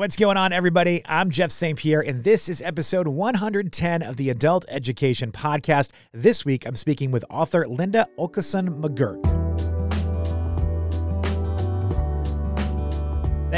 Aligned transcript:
What's 0.00 0.16
going 0.16 0.38
on, 0.38 0.54
everybody? 0.54 1.02
I'm 1.04 1.28
Jeff 1.28 1.50
St. 1.50 1.78
Pierre, 1.78 2.00
and 2.00 2.24
this 2.24 2.48
is 2.48 2.62
episode 2.62 3.06
110 3.06 4.00
of 4.00 4.16
the 4.16 4.30
Adult 4.30 4.64
Education 4.70 5.30
Podcast. 5.30 5.90
This 6.14 6.42
week, 6.42 6.66
I'm 6.66 6.74
speaking 6.74 7.10
with 7.10 7.22
author 7.28 7.66
Linda 7.68 8.06
Åkesson 8.18 8.80
McGurk. 8.80 9.39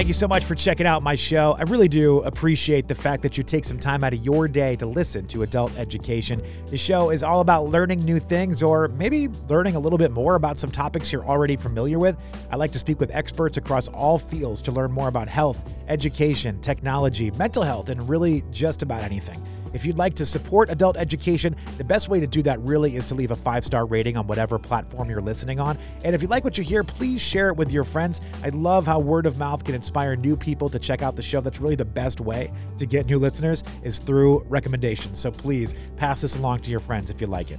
Thank 0.03 0.09
you 0.09 0.15
so 0.15 0.27
much 0.27 0.45
for 0.45 0.57
checking 0.57 0.85
out 0.85 1.05
my 1.05 1.15
show. 1.15 1.55
I 1.61 1.63
really 1.63 1.87
do 1.87 2.23
appreciate 2.23 2.89
the 2.89 2.95
fact 2.97 3.23
that 3.23 3.39
you 3.39 3.45
take 3.45 3.65
some 3.65 3.79
time 3.79 4.03
out 4.03 4.13
of 4.13 4.25
your 4.25 4.49
day 4.49 4.75
to 4.75 4.85
listen 4.85 5.29
to 5.29 5.45
adult 5.45 5.73
education. 5.77 6.43
The 6.67 6.77
show 6.77 7.11
is 7.11 7.23
all 7.23 7.41
about 7.41 7.67
learning 7.69 8.05
new 8.05 8.19
things 8.19 8.65
or 8.65 8.89
maybe 8.89 9.29
learning 9.49 9.77
a 9.77 9.79
little 9.79 9.99
bit 9.99 10.11
more 10.11 10.35
about 10.35 10.59
some 10.59 10.73
topics 10.73 11.13
you're 11.13 11.25
already 11.25 11.55
familiar 11.55 12.01
with. 12.01 12.19
I 12.51 12.57
like 12.57 12.73
to 12.73 12.81
speak 12.81 12.99
with 12.99 13.15
experts 13.15 13.59
across 13.59 13.87
all 13.87 14.19
fields 14.19 14.61
to 14.63 14.73
learn 14.73 14.91
more 14.91 15.07
about 15.07 15.29
health, 15.29 15.73
education, 15.87 16.61
technology, 16.63 17.31
mental 17.39 17.63
health, 17.63 17.89
and 17.89 18.09
really 18.09 18.43
just 18.51 18.83
about 18.83 19.05
anything. 19.05 19.41
If 19.73 19.87
you'd 19.87 19.99
like 19.99 20.15
to 20.15 20.27
support 20.27 20.71
adult 20.71 20.97
education, 20.97 21.57
the 21.79 21.85
best 21.85 22.09
way 22.09 22.21
to 22.21 22.27
do 22.27 22.43
that 22.43 22.61
really 22.61 22.97
is 22.97 23.07
to 23.07 23.15
leave 23.15 23.31
a 23.31 23.37
five 23.37 23.65
star 23.65 23.87
rating 23.87 24.17
on 24.17 24.27
whatever 24.27 24.59
platform 24.59 25.11
you're 25.11 25.21
listening 25.21 25.61
on. 25.61 25.79
And 26.05 26.15
if 26.15 26.23
you 26.23 26.29
like 26.29 26.45
what 26.45 26.59
you 26.59 26.65
hear, 26.65 26.85
please 26.85 27.21
share 27.21 27.49
it 27.49 27.57
with 27.57 27.73
your 27.73 27.85
friends. 27.85 28.21
I 28.43 28.51
love 28.51 28.87
how 28.87 28.99
word 28.99 29.27
of 29.27 29.39
mouth 29.39 29.65
can 29.65 29.75
inspire 29.75 30.17
new 30.17 30.37
people 30.37 30.69
to 30.69 30.79
check 30.79 31.03
out 31.03 31.17
the 31.17 31.23
show. 31.23 31.41
That's 31.41 31.61
really 31.61 31.77
the 31.77 31.85
best 31.85 32.21
way 32.21 32.53
to 32.79 32.87
get 32.87 33.07
new 33.07 33.19
listeners 33.19 33.65
is 33.83 33.99
through 33.99 34.45
recommendations. 34.49 35.21
So 35.21 35.31
please 35.31 35.75
pass 35.97 36.21
this 36.21 36.37
along 36.37 36.61
to 36.61 36.71
your 36.71 36.81
friends 36.81 37.11
if 37.11 37.21
you 37.21 37.27
like 37.27 37.51
it. 37.51 37.59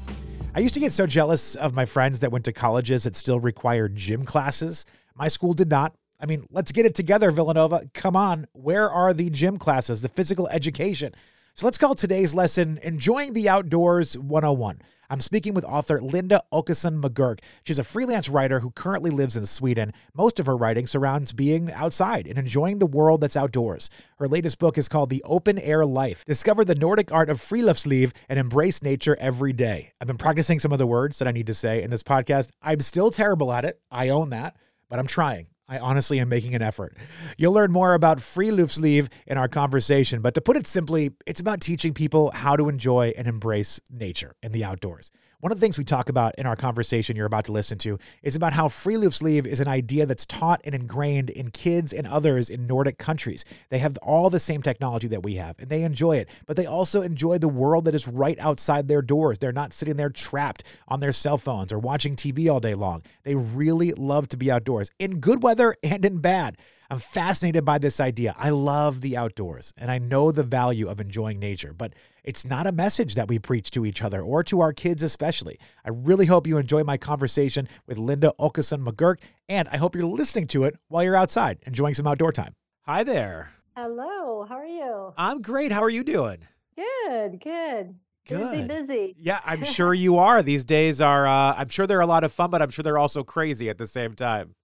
I 0.56 0.60
used 0.60 0.76
to 0.76 0.80
get 0.80 0.92
so 0.92 1.08
jealous 1.08 1.56
of 1.56 1.74
my 1.74 1.86
friends 1.86 2.20
that 2.20 2.32
went 2.32 2.46
to 2.46 2.54
colleges 2.54 3.06
that 3.06 3.16
still 3.16 3.40
required 3.40 3.96
gym 3.96 4.24
classes. 4.24 4.86
My 5.16 5.28
school 5.28 5.54
did 5.54 5.70
not. 5.70 5.96
I 6.20 6.28
mean, 6.28 6.46
let's 6.52 6.72
get 6.72 6.86
it 6.86 6.94
together, 6.94 7.32
Villanova. 7.32 7.84
Come 7.94 8.16
on. 8.16 8.46
Where 8.54 8.90
are 8.90 9.14
the 9.14 9.30
gym 9.32 9.58
classes, 9.58 10.02
the 10.02 10.10
physical 10.10 10.48
education? 10.48 11.14
So 11.56 11.68
let's 11.68 11.78
call 11.78 11.94
today's 11.94 12.34
lesson 12.34 12.80
Enjoying 12.82 13.34
the 13.34 13.48
Outdoors 13.48 14.18
101. 14.18 14.82
I'm 15.08 15.20
speaking 15.20 15.54
with 15.54 15.64
author 15.66 16.02
Linda 16.02 16.42
Åkesson 16.52 17.00
McGurk. 17.00 17.42
She's 17.64 17.78
a 17.78 17.84
freelance 17.84 18.28
writer 18.28 18.62
who 18.62 18.72
currently 18.72 19.12
lives 19.12 19.38
in 19.38 19.46
Sweden. 19.46 19.94
Most 20.16 20.40
of 20.40 20.48
her 20.48 20.58
writing 20.58 20.88
surrounds 20.88 21.32
being 21.32 21.72
outside 21.72 22.26
and 22.26 22.40
enjoying 22.40 22.80
the 22.80 22.88
world 22.88 23.22
that's 23.22 23.38
outdoors. 23.38 23.92
Her 24.18 24.28
latest 24.28 24.58
book 24.58 24.80
is 24.80 24.90
called 24.90 25.12
The 25.12 25.22
Open 25.26 25.60
Air 25.60 25.86
Life. 25.86 26.26
Discover 26.26 26.66
the 26.66 26.74
Nordic 26.74 27.12
art 27.12 27.30
of 27.30 27.38
friluftsliv 27.38 28.14
and 28.28 28.40
embrace 28.40 28.82
nature 28.82 29.16
every 29.20 29.54
day. 29.54 29.92
I've 30.02 30.08
been 30.08 30.18
practicing 30.18 30.58
some 30.58 30.72
of 30.72 30.80
the 30.80 30.88
words 30.88 31.20
that 31.20 31.28
I 31.28 31.32
need 31.32 31.46
to 31.46 31.54
say 31.54 31.84
in 31.84 31.92
this 31.92 32.02
podcast. 32.02 32.50
I'm 32.64 32.80
still 32.80 33.12
terrible 33.12 33.54
at 33.54 33.64
it. 33.64 33.80
I 33.92 34.10
own 34.10 34.32
that, 34.32 34.58
but 34.90 34.98
I'm 34.98 35.06
trying. 35.06 35.53
I 35.68 35.80
honestly 35.80 36.20
am 36.20 36.30
making 36.30 36.56
an 36.56 36.62
effort. 36.62 36.98
You'll 37.38 37.54
learn 37.54 37.72
more 37.72 37.94
about 37.94 38.18
friluftsliv 38.18 39.10
in 39.28 39.38
our 39.38 39.48
conversation, 39.48 40.22
but 40.22 40.34
to 40.36 40.42
put 40.42 40.58
it 40.58 40.68
simply, 40.68 41.12
it's 41.26 41.40
about 41.40 41.62
teaching 41.62 41.94
people 41.94 42.32
how 42.34 42.56
to 42.58 42.68
enjoy 42.68 43.14
and 43.18 43.28
embrace 43.28 43.80
nature 43.90 44.36
and 44.44 44.54
the 44.54 44.64
outdoors. 44.64 45.12
One 45.44 45.52
of 45.52 45.60
the 45.60 45.66
things 45.66 45.78
we 45.78 45.84
talk 45.84 46.08
about 46.08 46.36
in 46.38 46.48
our 46.48 46.56
conversation 46.56 47.18
you're 47.18 47.26
about 47.26 47.44
to 47.46 47.52
listen 47.52 47.78
to 47.80 48.00
is 48.22 48.38
about 48.38 48.54
how 48.54 48.70
friluftsliv 48.70 49.46
is 49.46 49.60
an 49.60 49.68
idea 49.68 50.06
that's 50.06 50.26
taught 50.26 50.62
and 50.64 50.74
ingrained 50.74 51.30
in 51.30 51.52
kids 51.52 51.92
and 51.92 52.08
others 52.08 52.50
in 52.50 52.66
Nordic 52.66 52.98
countries. 52.98 53.44
They 53.68 53.80
have 53.80 53.98
all 53.98 54.30
the 54.30 54.40
same 54.40 54.62
technology 54.62 55.10
that 55.10 55.24
we 55.24 55.36
have 55.36 55.60
and 55.60 55.68
they 55.68 55.84
enjoy 55.84 56.16
it, 56.16 56.30
but 56.46 56.56
they 56.56 56.66
also 56.66 57.02
enjoy 57.02 57.40
the 57.40 57.50
world 57.50 57.84
that 57.84 57.94
is 57.94 58.08
right 58.08 58.40
outside 58.40 58.88
their 58.88 59.02
doors. 59.02 59.38
They're 59.38 59.52
not 59.52 59.74
sitting 59.74 59.98
there 59.98 60.10
trapped 60.10 60.64
on 60.88 61.02
their 61.02 61.12
cell 61.12 61.38
phones 61.38 61.74
or 61.74 61.78
watching 61.78 62.16
TV 62.16 62.50
all 62.50 62.62
day 62.62 62.74
long. 62.74 63.04
They 63.24 63.36
really 63.36 63.92
love 63.92 64.30
to 64.30 64.38
be 64.38 64.50
outdoors 64.50 64.92
in 64.98 65.20
good 65.20 65.44
weather 65.44 65.76
and 65.84 66.06
in 66.06 66.20
bad. 66.20 66.56
I'm 66.90 67.00
fascinated 67.00 67.66
by 67.66 67.80
this 67.80 68.00
idea. 68.00 68.34
I 68.38 68.52
love 68.52 69.02
the 69.02 69.18
outdoors 69.18 69.74
and 69.78 69.92
I 69.92 69.98
know 69.98 70.32
the 70.32 70.44
value 70.44 70.88
of 70.88 71.02
enjoying 71.02 71.40
nature, 71.40 71.74
but 71.74 71.94
it's 72.24 72.46
not 72.46 72.68
a 72.68 72.72
message 72.72 73.16
that 73.16 73.28
we 73.28 73.40
preach 73.40 73.72
to 73.72 73.86
each 73.86 74.02
other 74.02 74.22
or 74.22 74.44
to 74.44 74.62
our 74.62 74.74
kids, 74.74 75.04
especially. 75.04 75.60
I 75.86 75.90
really 75.90 76.26
hope 76.26 76.48
you 76.48 76.58
enjoy 76.58 76.84
my 76.84 76.98
conversation 76.98 77.68
with 77.86 77.98
Linda 77.98 78.34
Åkesson 78.40 78.86
McGurk, 78.86 79.20
and 79.50 79.68
I 79.70 79.78
hope 79.78 79.96
you're 79.96 80.06
listening 80.06 80.48
to 80.48 80.64
it 80.64 80.76
while 80.88 81.04
you're 81.04 81.16
outside 81.16 81.60
enjoying 81.66 81.94
some 81.94 82.08
outdoor 82.08 82.32
time. 82.32 82.56
Hi 82.86 83.04
there. 83.04 83.52
Hello, 83.76 84.46
how 84.48 84.56
are 84.56 84.66
you? 84.66 85.14
I'm 85.18 85.42
great. 85.42 85.72
How 85.72 85.84
are 85.84 85.90
you 85.90 86.04
doing? 86.04 86.40
Good, 86.76 87.42
good. 87.42 87.96
Good. 88.26 88.68
Busy, 88.68 88.68
busy. 88.68 89.16
Yeah, 89.20 89.40
I'm 89.46 89.64
sure 89.64 89.94
you 89.94 90.18
are. 90.18 90.42
These 90.42 90.64
days 90.64 91.02
are, 91.02 91.28
uh, 91.28 91.56
I'm 91.58 91.70
sure 91.70 91.88
they're 91.88 92.00
a 92.00 92.06
lot 92.06 92.24
of 92.24 92.32
fun, 92.32 92.50
but 92.50 92.62
I'm 92.62 92.70
sure 92.70 92.84
they're 92.84 92.98
also 92.98 93.24
crazy 93.24 93.70
at 93.70 93.78
the 93.78 93.88
same 93.88 94.14
time. 94.14 94.56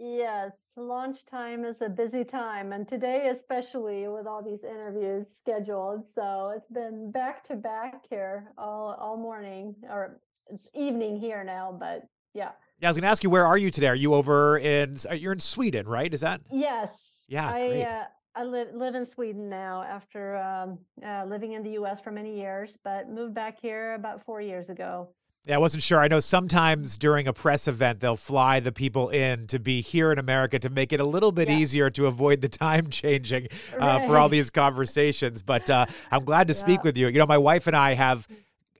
Yes, 0.00 0.54
launch 0.76 1.26
time 1.26 1.64
is 1.64 1.82
a 1.82 1.88
busy 1.88 2.22
time, 2.22 2.72
and 2.72 2.86
today 2.86 3.30
especially 3.32 4.06
with 4.06 4.28
all 4.28 4.42
these 4.42 4.62
interviews 4.62 5.26
scheduled. 5.36 6.06
So 6.06 6.52
it's 6.56 6.68
been 6.68 7.10
back 7.10 7.42
to 7.48 7.56
back 7.56 8.04
here 8.08 8.52
all 8.56 8.96
all 9.00 9.16
morning, 9.16 9.74
or 9.90 10.20
it's 10.52 10.68
evening 10.72 11.18
here 11.18 11.42
now. 11.42 11.76
But 11.78 12.06
yeah. 12.32 12.50
Yeah, 12.80 12.88
I 12.88 12.90
was 12.90 12.96
going 12.96 13.02
to 13.02 13.08
ask 13.08 13.24
you, 13.24 13.30
where 13.30 13.44
are 13.44 13.58
you 13.58 13.72
today? 13.72 13.88
Are 13.88 13.94
you 13.96 14.14
over 14.14 14.58
in? 14.58 14.96
You're 15.12 15.32
in 15.32 15.40
Sweden, 15.40 15.88
right? 15.88 16.14
Is 16.14 16.20
that? 16.20 16.42
Yes. 16.52 16.96
Yeah, 17.26 17.50
I 17.50 17.80
uh, 17.82 18.04
I 18.36 18.44
live 18.44 18.68
live 18.74 18.94
in 18.94 19.04
Sweden 19.04 19.48
now 19.48 19.82
after 19.82 20.36
um, 20.36 20.78
uh, 21.04 21.24
living 21.24 21.54
in 21.54 21.64
the 21.64 21.70
U.S. 21.70 22.00
for 22.00 22.12
many 22.12 22.38
years, 22.38 22.78
but 22.84 23.10
moved 23.10 23.34
back 23.34 23.60
here 23.60 23.94
about 23.94 24.24
four 24.24 24.40
years 24.40 24.68
ago. 24.68 25.08
Yeah, 25.48 25.54
I 25.54 25.58
wasn't 25.58 25.82
sure. 25.82 25.98
I 25.98 26.08
know 26.08 26.20
sometimes 26.20 26.98
during 26.98 27.26
a 27.26 27.32
press 27.32 27.68
event, 27.68 28.00
they'll 28.00 28.16
fly 28.16 28.60
the 28.60 28.70
people 28.70 29.08
in 29.08 29.46
to 29.46 29.58
be 29.58 29.80
here 29.80 30.12
in 30.12 30.18
America 30.18 30.58
to 30.58 30.68
make 30.68 30.92
it 30.92 31.00
a 31.00 31.04
little 31.04 31.32
bit 31.32 31.48
Yeah. 31.48 31.56
easier 31.56 31.88
to 31.90 32.06
avoid 32.06 32.42
the 32.42 32.48
time 32.66 32.90
changing 32.90 33.48
uh, 33.80 34.06
for 34.06 34.18
all 34.18 34.28
these 34.28 34.50
conversations. 34.50 35.40
But 35.42 35.70
uh, 35.70 35.86
I'm 36.12 36.24
glad 36.26 36.48
to 36.48 36.54
speak 36.54 36.84
with 36.84 36.98
you. 36.98 37.06
You 37.08 37.18
know, 37.18 37.24
my 37.26 37.38
wife 37.38 37.66
and 37.66 37.74
I 37.74 37.94
have 37.94 38.28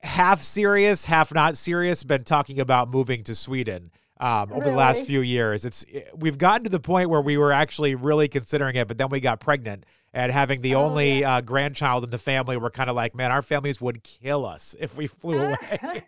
half 0.02 0.42
serious, 0.42 1.06
half 1.06 1.32
not 1.32 1.56
serious, 1.56 2.04
been 2.04 2.24
talking 2.24 2.60
about 2.60 2.90
moving 2.90 3.24
to 3.24 3.34
Sweden. 3.34 3.90
Um, 4.20 4.52
over 4.52 4.64
the 4.68 4.76
last 4.76 5.06
few 5.06 5.20
years, 5.20 5.64
it's 5.64 5.86
we've 6.12 6.36
gotten 6.38 6.64
to 6.64 6.70
the 6.70 6.80
point 6.80 7.08
where 7.08 7.20
we 7.20 7.38
were 7.38 7.52
actually 7.52 7.94
really 7.94 8.26
considering 8.26 8.74
it, 8.74 8.88
but 8.88 8.98
then 8.98 9.08
we 9.10 9.20
got 9.20 9.38
pregnant 9.38 9.86
and 10.18 10.32
having 10.32 10.60
the 10.62 10.74
Oh, 10.74 10.84
only 10.84 11.20
yeah. 11.20 11.36
uh, 11.36 11.40
grandchild 11.40 12.02
in 12.02 12.10
the 12.10 12.18
family, 12.18 12.56
we're 12.56 12.70
kind 12.70 12.90
of 12.90 12.96
like, 12.96 13.14
man, 13.14 13.30
our 13.30 13.40
families 13.42 13.80
would 13.80 14.02
kill 14.02 14.44
us 14.44 14.74
if 14.80 14.96
we 14.96 15.06
flew 15.06 15.38
away. 15.54 16.02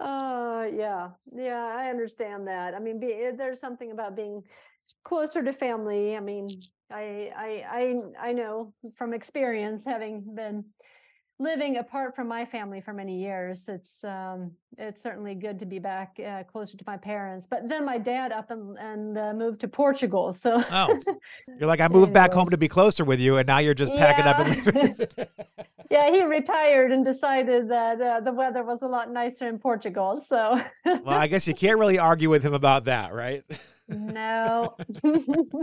uh 0.00 0.66
yeah 0.72 1.10
yeah 1.34 1.72
i 1.76 1.88
understand 1.88 2.46
that 2.48 2.74
i 2.74 2.78
mean 2.78 2.98
be, 2.98 3.12
eh, 3.12 3.32
there's 3.36 3.60
something 3.60 3.92
about 3.92 4.16
being 4.16 4.42
closer 5.04 5.42
to 5.42 5.52
family 5.52 6.16
i 6.16 6.20
mean 6.20 6.60
I, 6.90 7.30
I 7.36 7.64
i 7.70 8.28
i 8.28 8.32
know 8.32 8.72
from 8.96 9.12
experience 9.14 9.84
having 9.84 10.34
been 10.34 10.64
living 11.40 11.78
apart 11.78 12.14
from 12.14 12.28
my 12.28 12.44
family 12.44 12.80
for 12.82 12.92
many 12.92 13.18
years 13.18 13.60
it's 13.66 14.04
um 14.04 14.50
it's 14.76 15.02
certainly 15.02 15.34
good 15.34 15.58
to 15.58 15.64
be 15.64 15.78
back 15.78 16.20
uh, 16.24 16.42
closer 16.44 16.76
to 16.76 16.84
my 16.86 16.98
parents 16.98 17.46
but 17.48 17.66
then 17.66 17.82
my 17.84 17.96
dad 17.96 18.30
up 18.30 18.50
and 18.50 18.76
and 18.78 19.16
uh, 19.18 19.32
moved 19.32 19.58
to 19.58 19.66
portugal 19.66 20.32
so 20.34 20.62
Oh, 20.70 21.00
You're 21.58 21.66
like, 21.66 21.80
I 21.80 21.88
moved 21.98 22.12
back 22.12 22.32
home 22.34 22.50
to 22.50 22.58
be 22.58 22.68
closer 22.68 23.04
with 23.04 23.20
you, 23.20 23.38
and 23.38 23.46
now 23.46 23.58
you're 23.58 23.74
just 23.74 23.94
packing 23.96 24.26
up 24.26 24.38
and 24.38 24.54
Yeah. 24.54 24.82
leaving. 24.82 25.06
yeah 25.90 26.10
he 26.10 26.22
retired 26.24 26.92
and 26.92 27.04
decided 27.04 27.68
that 27.70 28.00
uh, 28.00 28.20
the 28.20 28.32
weather 28.32 28.62
was 28.62 28.82
a 28.82 28.86
lot 28.86 29.10
nicer 29.10 29.48
in 29.48 29.58
portugal 29.58 30.22
so 30.28 30.60
well, 30.84 31.02
I 31.08 31.26
guess 31.26 31.48
you 31.48 31.54
can't 31.54 31.78
really 31.78 31.98
argue 31.98 32.28
with 32.30 32.42
him 32.44 32.54
about 32.54 32.84
that, 32.84 33.14
right? 33.14 33.42
no 33.90 34.76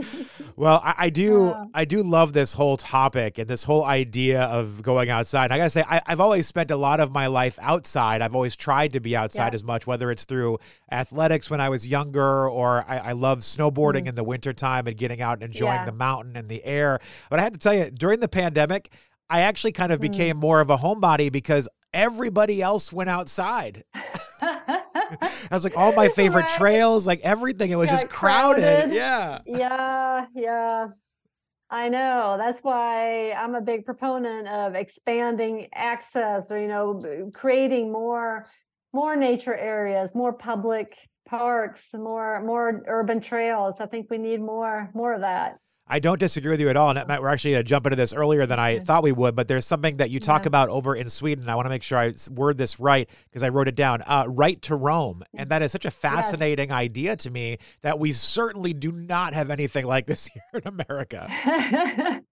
Well, 0.56 0.82
I, 0.84 0.96
I 0.98 1.10
do. 1.10 1.56
I 1.74 1.86
do 1.86 2.02
love 2.04 2.34
this 2.34 2.54
whole 2.54 2.78
topic 2.78 3.38
and 3.38 3.48
this 3.48 3.64
whole 3.64 3.84
idea 3.86 4.42
of 4.44 4.82
going 4.82 5.10
outside. 5.10 5.52
I 5.52 5.58
gotta 5.58 5.70
say, 5.70 5.84
I, 5.88 6.02
I've 6.06 6.20
always 6.20 6.48
spent 6.48 6.72
a 6.72 6.76
lot 6.76 7.00
of 7.00 7.12
my 7.12 7.28
life 7.28 7.58
outside. 7.62 8.22
I've 8.22 8.36
always 8.36 8.56
tried 8.56 8.94
to 8.94 9.00
be 9.00 9.16
outside 9.16 9.54
Yeah. 9.54 9.56
as 9.56 9.64
much, 9.64 9.86
whether 9.88 10.12
it's 10.12 10.26
through 10.26 10.60
athletics 10.92 11.50
when 11.52 11.62
I 11.62 11.70
was 11.70 11.88
younger, 11.88 12.50
or 12.50 12.84
I, 12.88 12.98
I 12.98 13.12
love 13.14 13.40
snowboarding 13.40 14.04
Mm. 14.04 14.08
in 14.10 14.16
the 14.16 14.24
wintertime 14.24 14.88
and 14.88 14.98
getting 14.98 15.22
out 15.22 15.34
and 15.36 15.44
enjoying 15.44 15.76
Yeah. 15.76 15.86
the 15.86 15.92
mountain 15.92 16.36
and 16.36 16.50
the 16.50 16.64
air. 16.66 17.00
But 17.30 17.40
I 17.40 17.44
have 17.44 17.54
to 17.54 17.60
tell 17.60 17.74
you, 17.74 17.90
during 17.92 18.20
the 18.20 18.28
pandemic, 18.28 18.92
I 19.30 19.42
actually 19.42 19.72
kind 19.74 19.92
of 19.92 20.00
Mm. 20.00 20.04
became 20.12 20.38
more 20.38 20.60
of 20.62 20.70
a 20.70 20.78
homebody 20.78 21.32
because 21.32 21.70
everybody 21.94 22.62
else 22.62 22.92
went 22.92 23.10
outside. 23.10 23.84
I 25.22 25.30
was 25.52 25.64
like 25.64 25.78
all 25.78 25.94
my 25.94 26.10
favorite 26.10 26.42
Right. 26.44 26.50
trails, 26.58 27.08
like 27.08 27.22
everything. 27.24 27.72
It 27.72 27.76
was 27.76 27.90
just 27.90 28.10
crowded. 28.10 28.64
crowded. 28.64 28.94
Yeah. 28.94 29.40
yeah 29.46 30.26
yeah 30.36 30.88
i 31.70 31.90
know 31.90 32.36
that's 32.40 32.62
why 32.62 33.32
i'm 33.34 33.54
a 33.56 33.62
big 33.62 33.86
proponent 33.86 34.48
of 34.48 34.74
expanding 34.74 35.68
access 35.74 36.50
or 36.50 36.58
you 36.60 36.68
know 36.70 37.30
creating 37.34 37.92
more 37.92 38.46
more 38.94 39.18
nature 39.18 39.54
areas 39.54 40.16
more 40.16 40.32
public 40.32 40.96
parks 41.28 41.88
more 41.94 42.42
more 42.42 42.82
urban 42.88 43.20
trails 43.20 43.76
i 43.82 43.86
think 43.86 44.10
we 44.10 44.18
need 44.18 44.40
more 44.40 44.90
more 44.94 45.14
of 45.14 45.22
that 45.22 45.58
I 45.90 46.00
don't 46.00 46.20
disagree 46.20 46.52
with 46.52 46.60
you 46.60 46.70
at 46.70 46.78
all. 46.78 46.90
And 46.90 47.08
Matt, 47.08 47.22
we're 47.22 47.30
actually 47.30 47.52
going 47.52 47.64
to 47.64 47.70
jump 47.70 47.86
into 47.86 47.96
this 47.96 48.14
earlier 48.14 48.46
than 48.46 48.60
I 48.60 48.80
thought 48.80 49.04
we 49.04 49.12
would, 49.12 49.36
but 49.36 49.48
there's 49.48 49.66
something 49.66 49.98
that 49.98 50.10
you 50.10 50.20
talk 50.20 50.44
Yeah. 50.44 50.50
about 50.50 50.70
over 50.70 50.96
in 50.96 51.10
Sweden. 51.10 51.48
I 51.50 51.56
want 51.56 51.66
to 51.66 51.70
make 51.70 51.84
sure 51.84 51.98
I 51.98 52.12
word 52.30 52.58
this 52.58 52.80
right 52.80 53.10
because 53.30 53.44
I 53.44 53.50
wrote 53.50 53.68
it 53.68 53.76
down. 53.76 54.02
Uh, 54.06 54.26
right 54.28 54.62
to 54.64 54.76
roam. 54.76 55.24
And 55.34 55.50
that 55.50 55.62
is 55.62 55.72
such 55.72 55.86
a 55.86 55.92
fascinating 55.92 56.72
idea 56.72 57.16
to 57.18 57.30
me 57.30 57.58
that 57.84 58.00
we 58.00 58.12
certainly 58.12 58.74
do 58.74 58.92
not 58.92 59.34
have 59.34 59.50
anything 59.50 59.86
like 59.86 60.08
this 60.08 60.28
here 60.34 60.62
in 60.62 60.68
America. 60.68 62.22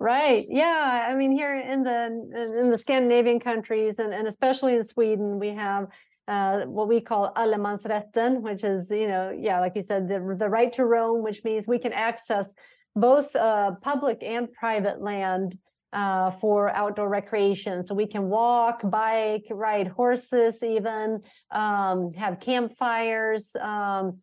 Right. 0.00 0.46
Yeah. 0.50 1.06
I 1.08 1.14
mean, 1.14 1.30
here 1.30 1.54
in 1.56 1.84
the 1.84 2.06
in 2.06 2.58
in 2.58 2.70
the 2.70 2.78
Scandinavian 2.78 3.38
countries 3.38 4.00
and, 4.00 4.12
and 4.12 4.26
especially 4.26 4.74
in 4.74 4.82
Sweden, 4.82 5.38
we 5.38 5.50
have 5.50 5.86
uh, 6.26 6.62
what 6.62 6.88
we 6.88 7.00
call 7.00 7.32
allemansrätten, 7.36 8.40
which 8.40 8.64
is, 8.64 8.90
you 8.90 9.06
know, 9.06 9.30
yeah, 9.30 9.60
like 9.60 9.72
you 9.76 9.82
said, 9.82 10.08
the, 10.08 10.18
the 10.36 10.48
right 10.48 10.72
to 10.72 10.84
roam, 10.84 11.22
which 11.22 11.44
means 11.44 11.68
we 11.68 11.78
can 11.78 11.92
access 11.92 12.52
both 12.96 13.34
uh, 13.36 13.72
public 13.82 14.22
and 14.22 14.52
private 14.52 15.00
land 15.02 15.58
uh, 15.92 16.32
for 16.32 16.70
outdoor 16.70 17.08
recreation. 17.08 17.82
So 17.82 17.94
we 17.94 18.06
can 18.06 18.28
walk, 18.28 18.80
bike, 18.90 19.44
ride 19.50 19.88
horses, 19.88 20.62
even 20.62 21.20
um, 21.50 22.12
have 22.14 22.40
campfires. 22.40 23.48
Um, 23.60 24.18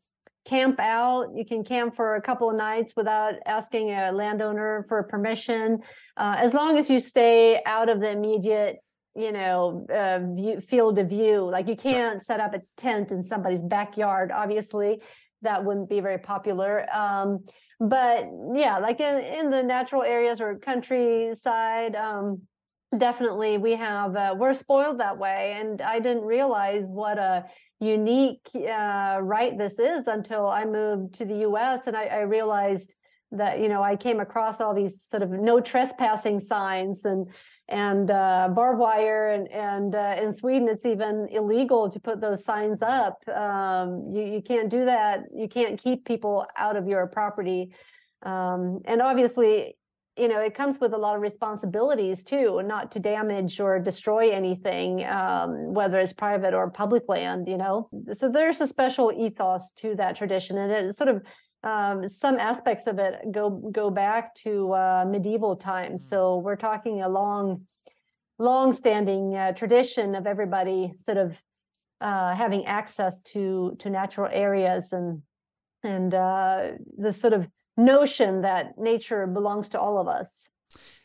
camp 0.45 0.79
out. 0.79 1.27
You 1.35 1.45
can 1.45 1.63
camp 1.63 1.95
for 1.95 2.15
a 2.15 2.21
couple 2.21 2.49
of 2.49 2.55
nights 2.55 2.93
without 2.95 3.35
asking 3.45 3.91
a 3.91 4.11
landowner 4.11 4.85
for 4.89 5.03
permission, 5.03 5.79
uh, 6.17 6.35
as 6.39 6.53
long 6.53 6.77
as 6.77 6.89
you 6.89 6.99
stay 6.99 7.61
out 7.65 7.89
of 7.89 7.99
the 7.99 8.09
immediate, 8.09 8.77
you 9.15 9.31
know, 9.31 9.85
uh, 9.93 10.19
view, 10.33 10.59
field 10.61 10.97
of 10.97 11.09
view. 11.09 11.49
Like 11.49 11.67
you 11.67 11.75
can't 11.75 12.21
set 12.21 12.39
up 12.39 12.53
a 12.53 12.61
tent 12.77 13.11
in 13.11 13.23
somebody's 13.23 13.61
backyard. 13.61 14.31
Obviously, 14.31 15.01
that 15.41 15.63
wouldn't 15.63 15.89
be 15.89 15.99
very 15.99 16.19
popular. 16.19 16.85
Um, 16.95 17.45
but 17.79 18.29
yeah, 18.53 18.77
like 18.77 18.99
in, 18.99 19.23
in 19.23 19.49
the 19.49 19.63
natural 19.63 20.03
areas 20.03 20.39
or 20.39 20.55
countryside, 20.55 21.95
um, 21.95 22.41
definitely 22.97 23.57
we 23.57 23.73
have 23.73 24.15
uh, 24.15 24.35
we're 24.37 24.53
spoiled 24.53 24.99
that 24.99 25.17
way 25.17 25.55
and 25.57 25.81
i 25.81 25.97
didn't 25.97 26.23
realize 26.23 26.83
what 26.87 27.17
a 27.17 27.45
unique 27.79 28.45
uh, 28.55 29.17
right 29.21 29.57
this 29.57 29.79
is 29.79 30.07
until 30.07 30.47
i 30.47 30.65
moved 30.65 31.13
to 31.13 31.25
the 31.25 31.35
us 31.35 31.87
and 31.87 31.95
I, 31.95 32.05
I 32.05 32.19
realized 32.21 32.93
that 33.31 33.59
you 33.59 33.69
know 33.69 33.81
i 33.81 33.95
came 33.95 34.19
across 34.19 34.59
all 34.59 34.73
these 34.73 35.01
sort 35.09 35.23
of 35.23 35.29
no 35.29 35.61
trespassing 35.61 36.41
signs 36.41 37.05
and 37.05 37.27
and 37.71 38.11
uh, 38.11 38.49
barbed 38.53 38.79
wire 38.79 39.31
and 39.31 39.47
and 39.51 39.95
uh, 39.95 40.15
in 40.21 40.33
sweden 40.33 40.67
it's 40.67 40.85
even 40.85 41.27
illegal 41.31 41.89
to 41.89 41.99
put 41.99 42.21
those 42.21 42.43
signs 42.43 42.81
up. 42.81 43.17
Um, 43.29 44.07
you, 44.11 44.23
you 44.23 44.41
can't 44.41 44.69
do 44.69 44.85
that. 44.85 45.21
You 45.33 45.47
can't 45.47 45.81
keep 45.81 46.05
people 46.05 46.45
out 46.57 46.75
of 46.75 46.87
your 46.87 47.07
property. 47.07 47.71
Um, 48.23 48.81
and 48.85 49.01
obviously 49.01 49.77
you 50.17 50.27
know 50.27 50.41
it 50.41 50.53
comes 50.53 50.79
with 50.79 50.93
a 50.93 50.97
lot 50.97 51.15
of 51.15 51.21
responsibilities 51.21 52.25
too 52.25 52.61
not 52.65 52.91
to 52.91 52.99
damage 52.99 53.59
or 53.61 53.79
destroy 53.79 54.29
anything 54.29 55.05
um, 55.05 55.73
whether 55.73 55.97
it's 55.99 56.11
private 56.11 56.53
or 56.53 56.69
public 56.69 57.03
land 57.07 57.47
you 57.47 57.57
know? 57.57 57.89
So 58.13 58.29
there's 58.29 58.59
a 58.59 58.67
special 58.67 59.11
ethos 59.13 59.63
to 59.77 59.95
that 59.95 60.17
tradition 60.17 60.57
and 60.57 60.71
it 60.71 60.97
sort 60.97 61.09
of 61.09 61.23
um, 61.63 62.07
some 62.09 62.39
aspects 62.39 62.87
of 62.87 62.97
it 62.99 63.31
go 63.31 63.49
go 63.49 63.89
back 63.89 64.33
to 64.35 64.73
uh, 64.73 65.05
medieval 65.07 65.55
times 65.55 66.01
Mm. 66.03 66.09
so 66.09 66.37
we're 66.37 66.55
talking 66.55 67.01
a 67.01 67.09
long 67.09 67.67
long 68.39 68.73
standing 68.73 69.35
uh, 69.35 69.51
tradition 69.53 70.15
of 70.15 70.25
everybody 70.25 70.93
sort 71.05 71.17
of 71.17 71.37
uh, 72.01 72.33
having 72.35 72.65
access 72.65 73.21
to 73.21 73.75
to 73.79 73.89
natural 73.89 74.29
areas 74.31 74.85
and 74.91 75.21
and 75.83 76.13
uh, 76.13 76.71
the 76.97 77.13
sort 77.13 77.33
of 77.33 77.47
notion 77.77 78.41
that 78.41 78.77
nature 78.77 79.25
belongs 79.27 79.69
to 79.69 79.79
all 79.79 79.97
of 79.99 80.07
us. 80.07 80.47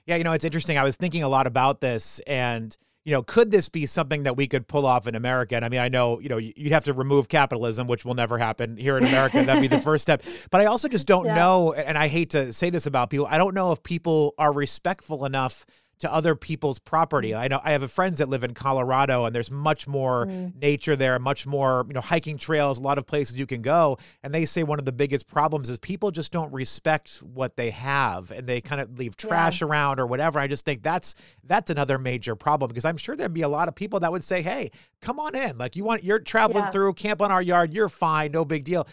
Yeah, 0.07 0.17
you 0.17 0.25
know, 0.25 0.33
it's 0.33 0.45
interesting. 0.45 0.77
I 0.79 0.85
was 0.85 0.97
thinking 0.97 1.23
a 1.23 1.29
lot 1.29 1.47
about 1.47 1.81
this 1.81 2.21
and 2.27 2.77
you 3.07 3.13
know, 3.13 3.23
could 3.23 3.53
this 3.53 3.69
be 3.69 3.87
something 3.87 4.25
that 4.25 4.37
we 4.37 4.49
could 4.49 4.67
pull 4.67 4.85
off 4.85 5.07
in 5.07 5.15
America? 5.15 5.55
And 5.55 5.65
I 5.65 5.69
mean, 5.69 5.79
I 5.79 5.89
know, 5.89 6.19
you 6.19 6.29
know, 6.29 6.39
you'd 6.39 6.73
have 6.73 6.83
to 6.85 6.93
remove 6.93 7.29
capitalism, 7.29 7.87
which 7.87 8.05
will 8.05 8.15
never 8.15 8.37
happen 8.37 8.77
here 8.77 8.99
in 8.99 9.05
America. 9.05 9.45
That'd 9.45 9.63
be 9.63 9.69
the 9.69 9.79
first 9.91 10.03
step. 10.03 10.25
But 10.51 10.61
I 10.61 10.65
also 10.65 10.89
just 10.89 11.07
don't 11.07 11.27
Yeah. 11.27 11.37
know, 11.37 11.73
and 11.73 11.97
I 11.97 12.09
hate 12.09 12.31
to 12.31 12.53
say 12.53 12.69
this 12.69 12.85
about 12.85 13.09
people, 13.11 13.29
I 13.31 13.39
don't 13.39 13.55
know 13.55 13.71
if 13.71 13.81
people 13.85 14.35
are 14.39 14.53
respectful 14.53 15.25
enough 15.25 15.65
to 16.01 16.13
other 16.13 16.35
people's 16.35 16.79
property. 16.79 17.35
I 17.35 17.49
know 17.49 17.61
I 17.65 17.73
have 17.73 17.91
friends 17.91 18.19
that 18.19 18.29
live 18.29 18.45
in 18.45 18.53
Colorado 18.53 19.25
and 19.25 19.35
there's 19.35 19.51
much 19.51 19.87
more 19.89 20.27
Mm. 20.27 20.55
nature 20.61 20.95
there, 20.97 21.19
much 21.19 21.47
more, 21.47 21.85
you 21.89 21.95
know, 21.95 22.01
hiking 22.01 22.37
trails, 22.37 22.79
a 22.79 22.83
lot 22.83 22.99
of 22.99 23.07
places 23.07 23.39
you 23.39 23.47
can 23.47 23.63
go. 23.63 23.97
And 24.23 24.35
they 24.35 24.45
say 24.45 24.63
one 24.63 24.79
of 24.79 24.85
the 24.85 24.93
biggest 24.93 25.27
problems 25.27 25.71
is 25.71 25.79
people 25.79 26.11
just 26.11 26.33
don't 26.33 26.53
respect 26.53 27.19
what 27.23 27.57
they 27.57 27.71
have 27.71 28.31
and 28.31 28.47
they 28.47 28.61
kind 28.61 28.81
of 28.81 28.99
leave 28.99 29.15
Yeah. 29.23 29.29
trash 29.29 29.63
around 29.63 29.99
or 29.99 30.07
whatever. 30.07 30.39
I 30.39 30.47
just 30.49 30.65
think 30.65 30.83
that's 30.83 31.15
that's 31.45 31.71
another 31.71 31.99
major 31.99 32.37
problem 32.37 32.69
because 32.69 32.85
I'm 32.85 32.97
sure 32.99 33.17
there'd 33.17 33.33
be 33.33 33.43
a 33.43 33.49
lot 33.49 33.69
of 33.69 33.75
people 33.75 34.01
that 34.01 34.13
would 34.13 34.25
say, 34.25 34.43
"Hey, 34.43 34.71
come 35.01 35.19
on 35.19 35.35
in. 35.35 35.57
Like 35.57 35.77
you 35.77 35.85
want 35.85 36.05
you're 36.05 36.19
traveling 36.19 36.65
Yeah. 36.65 36.71
through 36.71 36.93
camp 36.95 37.23
on 37.23 37.31
our 37.31 37.41
yard, 37.43 37.73
you're 37.73 37.89
fine, 37.89 38.33
no 38.33 38.45
big 38.45 38.65
deal." 38.65 38.87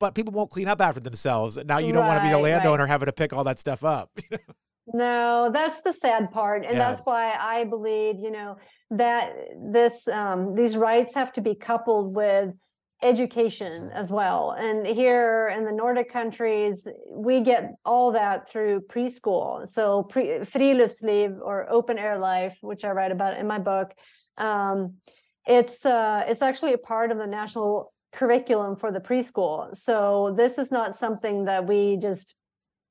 But 0.00 0.14
people 0.14 0.32
won't 0.32 0.50
clean 0.50 0.66
up 0.66 0.80
after 0.80 0.98
themselves. 1.00 1.58
Now 1.64 1.76
you 1.78 1.92
don't 1.92 2.06
want 2.06 2.18
to 2.18 2.22
be 2.22 2.28
the 2.30 2.36
Right, 2.36 2.42
right. 2.42 2.52
landowner 2.54 2.86
having 2.86 3.06
to 3.06 3.12
pick 3.12 3.32
all 3.34 3.44
that 3.44 3.58
stuff 3.58 3.84
up. 3.84 4.10
No, 4.92 5.50
that's 5.52 5.82
the 5.82 5.92
sad 5.92 6.30
part, 6.30 6.64
and 6.64 6.76
Yeah. 6.76 6.88
that's 6.90 7.02
why 7.04 7.32
I 7.32 7.64
believe, 7.64 8.18
you 8.18 8.30
know, 8.30 8.56
that 8.90 9.32
this 9.72 10.06
um, 10.08 10.54
these 10.54 10.76
rights 10.76 11.14
have 11.14 11.32
to 11.34 11.40
be 11.40 11.54
coupled 11.54 12.14
with 12.14 12.54
education 13.02 13.90
as 13.94 14.10
well. 14.10 14.50
And 14.50 14.86
here 14.86 15.48
in 15.56 15.64
the 15.64 15.72
Nordic 15.72 16.12
countries, 16.12 16.86
we 17.10 17.40
get 17.40 17.72
all 17.84 18.12
that 18.12 18.50
through 18.50 18.82
preschool. 18.82 19.66
So 19.68 20.02
pre- 20.02 20.40
friluftsliv 20.40 21.38
or 21.40 21.70
open 21.70 21.98
air 21.98 22.18
life, 22.18 22.58
which 22.60 22.84
I 22.84 22.90
write 22.90 23.12
about 23.12 23.38
in 23.38 23.46
my 23.46 23.58
book, 23.58 23.92
um, 24.36 24.96
it's 25.46 25.86
uh, 25.86 26.24
it's 26.26 26.42
actually 26.42 26.74
a 26.74 26.78
part 26.78 27.10
of 27.10 27.18
the 27.18 27.26
national 27.26 27.92
curriculum 28.12 28.76
for 28.76 28.90
the 28.92 29.00
preschool. 29.00 29.76
So 29.78 30.34
this 30.36 30.58
is 30.58 30.70
not 30.70 30.98
something 30.98 31.44
that 31.44 31.66
we 31.66 31.96
just 31.96 32.34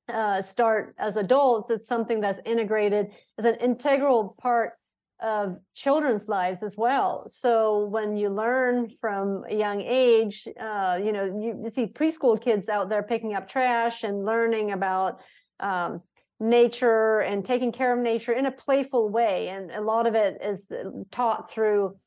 uh, 0.09 0.41
start 0.41 0.95
as 0.97 1.17
adults. 1.17 1.69
It's 1.69 1.87
something 1.87 2.21
that's 2.21 2.39
integrated 2.45 3.07
as 3.37 3.45
an 3.45 3.55
integral 3.55 4.35
part 4.41 4.73
of 5.21 5.57
children's 5.75 6.27
lives 6.27 6.63
as 6.63 6.77
well. 6.77 7.25
So 7.27 7.85
when 7.85 8.15
you 8.15 8.29
learn 8.29 8.89
from 9.01 9.43
a 9.49 9.55
young 9.55 9.81
age, 9.81 10.47
uh, 10.59 10.99
you 11.03 11.11
know, 11.11 11.25
you, 11.25 11.69
see 11.69 11.87
preschool 11.87 12.41
kids 12.41 12.69
out 12.69 12.89
there 12.89 13.03
picking 13.03 13.33
up 13.33 13.47
trash 13.47 14.03
and 14.03 14.25
learning 14.25 14.71
about 14.71 15.19
um, 15.59 16.01
nature 16.39 17.19
and 17.19 17.43
taking 17.43 17.71
care 17.71 17.93
of 17.93 17.99
nature 17.99 18.31
in 18.31 18.45
a 18.45 18.51
playful 18.51 19.09
way. 19.09 19.49
And 19.49 19.71
a 19.71 19.81
lot 19.81 20.07
of 20.07 20.15
it 20.15 20.37
is 20.41 20.71
taught 21.11 21.51
through 21.51 21.97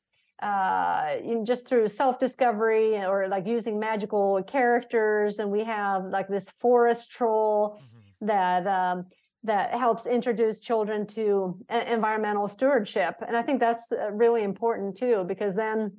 uh 0.43 1.19
just 1.45 1.69
through 1.69 1.87
self-discovery 1.87 2.97
or 2.97 3.29
like 3.29 3.47
using 3.47 3.79
magical 3.79 4.43
characters 4.43 5.39
and 5.39 5.49
we 5.49 5.63
have 5.63 6.07
like 6.07 6.27
this 6.27 6.51
forest 6.59 7.13
troll 7.13 7.81
that 8.23 8.67
um, 8.67 9.07
that 9.45 9.73
helps 9.73 10.07
introduce 10.07 10.61
children 10.61 11.07
to 11.07 11.59
environmental 11.69 12.47
stewardship. 12.47 13.17
And 13.27 13.37
i 13.37 13.43
think 13.43 13.61
that's 13.61 13.91
uh, 13.91 14.11
really 14.13 14.43
important 14.43 14.97
too 14.97 15.25
because 15.27 15.57
then 15.57 15.97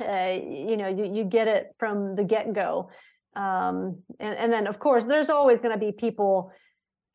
uh, 0.00 0.36
you 0.68 0.76
know 0.76 0.88
you, 0.88 1.04
you 1.04 1.24
get 1.24 1.48
it 1.48 1.74
from 1.78 2.14
the 2.14 2.24
get-go. 2.24 2.90
Um, 3.34 4.02
and, 4.20 4.34
and 4.36 4.52
then 4.52 4.66
of 4.66 4.78
course 4.78 5.04
there's 5.04 5.30
always 5.30 5.60
going 5.60 5.78
to 5.78 5.84
be 5.84 5.92
people 5.92 6.52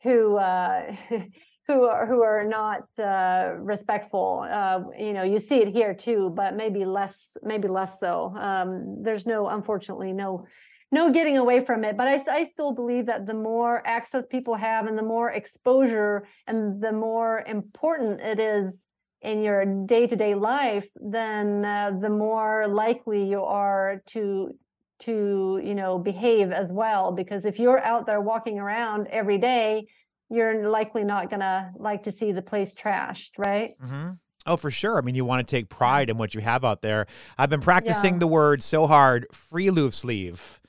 who 0.03 0.37
uh, 0.37 0.93
who 1.67 1.83
are 1.83 2.05
who 2.05 2.21
are 2.21 2.43
not 2.43 2.83
uh, 2.99 3.53
respectful. 3.57 4.45
Uh, 4.49 4.81
you 4.97 5.13
know 5.13 5.23
you 5.23 5.39
see 5.39 5.61
it 5.61 5.69
here 5.69 5.93
too 5.93 6.31
but 6.35 6.55
maybe 6.55 6.83
less 6.85 7.37
maybe 7.43 7.67
less 7.67 7.99
so. 7.99 8.35
Um, 8.35 9.03
there's 9.03 9.25
no 9.25 9.47
unfortunately 9.47 10.11
no 10.11 10.45
no 10.91 11.11
getting 11.11 11.37
away 11.37 11.63
from 11.63 11.83
it 11.83 11.97
but 11.97 12.07
I 12.07 12.43
still 12.43 12.73
believe 12.73 13.05
that 13.07 13.25
the 13.25 13.33
more 13.33 13.85
access 13.85 14.25
people 14.25 14.55
have 14.55 14.87
and 14.87 14.97
the 14.97 15.03
more 15.03 15.31
exposure 15.31 16.27
and 16.47 16.81
the 16.81 16.91
more 16.91 17.43
important 17.47 18.21
it 18.21 18.39
is 18.39 18.83
in 19.21 19.43
your 19.43 19.65
day-to-day 19.85 20.35
life 20.35 20.87
then 20.95 21.63
uh, 21.63 21.91
the 22.01 22.09
more 22.09 22.67
likely 22.67 23.23
you 23.29 23.43
are 23.43 24.01
to 24.07 24.57
to 24.99 25.59
you 25.63 25.75
know 25.75 25.97
behave 25.97 26.51
as 26.51 26.71
well 26.71 27.11
because 27.11 27.45
if 27.45 27.59
you're 27.59 27.83
out 27.83 28.05
there 28.05 28.21
walking 28.21 28.59
around 28.59 29.07
every 29.07 29.37
day 29.37 29.85
you're 30.29 30.69
likely 30.69 31.03
not 31.03 31.29
gonna 31.29 31.71
like 31.77 32.03
to 32.03 32.11
see 32.11 32.31
the 32.31 32.41
place 32.41 32.73
trashed 32.73 33.31
right 33.37 33.71
hmm 33.81 34.11
Oh, 34.47 34.57
for 34.57 34.71
sure. 34.71 34.97
I 34.97 35.01
mean, 35.01 35.13
you 35.13 35.23
want 35.23 35.47
to 35.47 35.55
take 35.55 35.69
pride 35.69 36.09
in 36.09 36.17
what 36.17 36.33
you 36.33 36.41
have 36.41 36.65
out 36.65 36.81
there. 36.81 37.05
I've 37.37 37.51
been 37.51 37.61
practicing 37.61 38.13
Yeah. 38.15 38.19
the 38.21 38.27
word 38.27 38.63
so 38.63 38.87
hard, 38.87 39.27
free 39.31 39.69
loose 39.69 39.97
sleeve. 39.97 40.59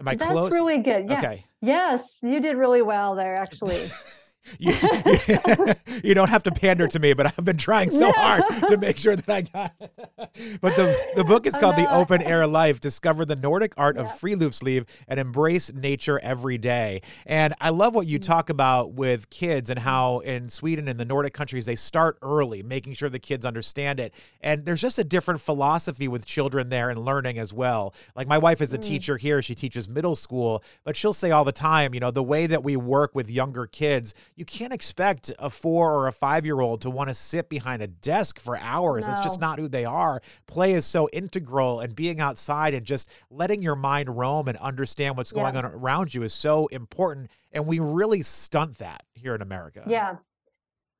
Am 0.00 0.08
I 0.08 0.14
that's 0.16 0.30
close? 0.30 0.52
really 0.52 0.78
good 0.78 1.08
yeah 1.08 1.18
Okay. 1.18 1.44
yes 1.62 2.02
you 2.22 2.40
did 2.40 2.56
really 2.56 2.82
well 2.82 3.14
there 3.14 3.36
actually 3.36 3.86
you, 4.58 4.74
you, 6.04 6.14
don't 6.14 6.28
have 6.28 6.42
to 6.44 6.50
pander 6.50 6.86
to 6.88 6.98
me, 6.98 7.12
but 7.12 7.26
I've 7.26 7.44
been 7.44 7.56
trying 7.56 7.90
so 7.90 8.12
hard 8.12 8.42
to 8.68 8.76
make 8.76 8.98
sure 8.98 9.16
that 9.16 9.28
I 9.28 9.40
got. 9.42 9.72
it. 9.80 10.60
but 10.60 10.76
the 10.76 10.96
the 11.14 11.24
book 11.24 11.46
is 11.46 11.54
oh, 11.56 11.60
called 11.60 11.74
oh, 11.76 11.82
no. 11.82 11.84
The 11.84 11.94
Open 11.94 12.22
Air 12.22 12.46
Life: 12.46 12.80
Discover 12.80 13.24
the 13.24 13.36
Nordic 13.36 13.74
Art 13.76 13.96
yeah. 13.96 14.02
of 14.02 14.08
Friluftsliv 14.08 14.86
and 15.08 15.20
Embrace 15.20 15.72
Nature 15.72 16.18
Every 16.20 16.58
Day. 16.58 17.02
And 17.26 17.54
I 17.60 17.70
love 17.70 17.94
what 17.94 18.06
you 18.06 18.18
mm-hmm. 18.18 18.32
talk 18.32 18.50
about 18.50 18.92
with 18.92 19.30
kids 19.30 19.70
and 19.70 19.78
how 19.78 20.20
in 20.20 20.48
Sweden 20.48 20.88
and 20.88 20.98
the 20.98 21.04
Nordic 21.04 21.34
countries 21.34 21.66
they 21.66 21.76
start 21.76 22.18
early, 22.22 22.62
making 22.62 22.94
sure 22.94 23.08
the 23.08 23.18
kids 23.18 23.44
understand 23.46 24.00
it. 24.00 24.14
And 24.40 24.64
there's 24.64 24.80
just 24.80 24.98
a 24.98 25.04
different 25.04 25.40
philosophy 25.40 26.08
with 26.08 26.26
children 26.26 26.68
there 26.68 26.90
and 26.90 27.04
learning 27.04 27.38
as 27.38 27.52
well. 27.52 27.94
Like 28.14 28.28
my 28.28 28.38
wife 28.38 28.60
is 28.60 28.72
a 28.72 28.78
mm. 28.78 28.82
teacher 28.82 29.16
here; 29.16 29.42
she 29.42 29.54
teaches 29.54 29.88
middle 29.88 30.16
school, 30.16 30.62
but 30.84 30.96
she'll 30.96 31.12
say 31.12 31.30
all 31.30 31.44
the 31.44 31.52
time, 31.52 31.94
you 31.94 32.00
know, 32.00 32.10
the 32.10 32.22
way 32.22 32.46
that 32.46 32.62
we 32.62 32.76
work 32.76 33.14
with 33.14 33.30
younger 33.30 33.66
kids 33.66 34.14
you 34.36 34.44
can't 34.44 34.72
expect 34.72 35.32
a 35.38 35.48
four 35.48 35.94
or 35.94 36.08
a 36.08 36.12
five 36.12 36.44
year 36.44 36.60
old 36.60 36.82
to 36.82 36.90
want 36.90 37.08
to 37.08 37.14
sit 37.14 37.48
behind 37.48 37.82
a 37.82 37.86
desk 37.86 38.38
for 38.38 38.58
hours. 38.58 39.06
No. 39.06 39.12
It's 39.12 39.22
just 39.22 39.40
not 39.40 39.58
who 39.58 39.66
they 39.66 39.86
are. 39.86 40.20
Play 40.46 40.72
is 40.72 40.84
so 40.84 41.08
integral, 41.12 41.80
and 41.80 41.96
being 41.96 42.20
outside 42.20 42.74
and 42.74 42.84
just 42.84 43.10
letting 43.30 43.62
your 43.62 43.76
mind 43.76 44.14
roam 44.16 44.48
and 44.48 44.58
understand 44.58 45.16
what's 45.16 45.32
going 45.32 45.54
yeah. 45.54 45.62
on 45.62 45.64
around 45.64 46.14
you 46.14 46.22
is 46.22 46.34
so 46.34 46.66
important. 46.66 47.30
And 47.52 47.66
we 47.66 47.78
really 47.78 48.22
stunt 48.22 48.78
that 48.78 49.04
here 49.14 49.34
in 49.34 49.40
America. 49.40 49.82
Yeah. 49.86 50.16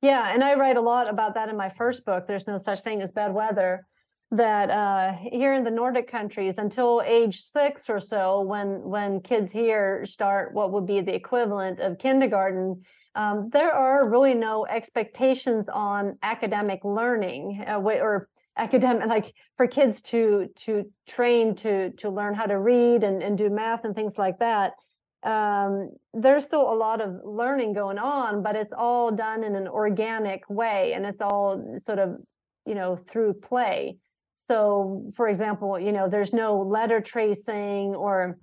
Yeah. 0.01 0.33
And 0.33 0.43
I 0.43 0.55
write 0.55 0.77
a 0.77 0.81
lot 0.81 1.09
about 1.09 1.35
that 1.35 1.49
in 1.49 1.55
my 1.55 1.69
first 1.69 2.05
book. 2.05 2.25
There's 2.27 2.47
no 2.47 2.57
such 2.57 2.81
thing 2.81 3.01
as 3.01 3.11
bad 3.11 3.33
weather 3.33 3.85
that 4.31 4.69
uh, 4.69 5.13
here 5.31 5.53
in 5.53 5.63
the 5.63 5.71
Nordic 5.71 6.09
countries, 6.09 6.57
until 6.57 7.01
age 7.05 7.41
six 7.41 7.89
or 7.89 7.99
so, 7.99 8.41
when 8.41 8.81
when 8.81 9.21
kids 9.21 9.51
here 9.51 10.05
start 10.05 10.53
what 10.53 10.71
would 10.71 10.85
be 10.85 11.01
the 11.01 11.13
equivalent 11.13 11.79
of 11.79 11.97
kindergarten, 11.97 12.81
um, 13.17 13.49
there 13.51 13.73
are 13.73 14.07
really 14.07 14.35
no 14.35 14.67
expectations 14.67 15.67
on 15.69 16.19
academic 16.21 16.81
learning 16.83 17.65
uh, 17.67 17.79
or 17.79 18.29
academic 18.55 19.07
like 19.07 19.33
for 19.55 19.65
kids 19.65 20.01
to 20.01 20.49
to 20.55 20.85
train 21.07 21.55
to 21.55 21.89
to 21.93 22.11
learn 22.11 22.35
how 22.35 22.45
to 22.45 22.59
read 22.59 23.03
and, 23.03 23.23
and 23.23 23.35
do 23.35 23.49
math 23.49 23.85
and 23.85 23.95
things 23.95 24.19
like 24.19 24.37
that. 24.37 24.73
Um, 25.23 25.89
there's 26.13 26.43
still 26.43 26.71
a 26.71 26.77
lot 26.77 27.01
of 27.01 27.15
learning 27.25 27.73
going 27.73 27.97
on 27.97 28.43
but 28.43 28.55
it's 28.55 28.71
all 28.71 29.11
done 29.11 29.43
in 29.43 29.55
an 29.55 29.67
organic 29.67 30.47
way 30.47 30.93
and 30.93 31.03
it's 31.03 31.19
all 31.19 31.75
sort 31.83 31.97
of 31.97 32.17
you 32.67 32.75
know 32.75 32.95
through 32.95 33.33
play. 33.33 33.97
So 34.35 35.09
for 35.15 35.27
example 35.27 35.79
you 35.79 35.91
know 35.91 36.07
there's 36.07 36.33
no 36.33 36.61
letter 36.61 37.01
tracing 37.01 37.95
or 37.95 38.37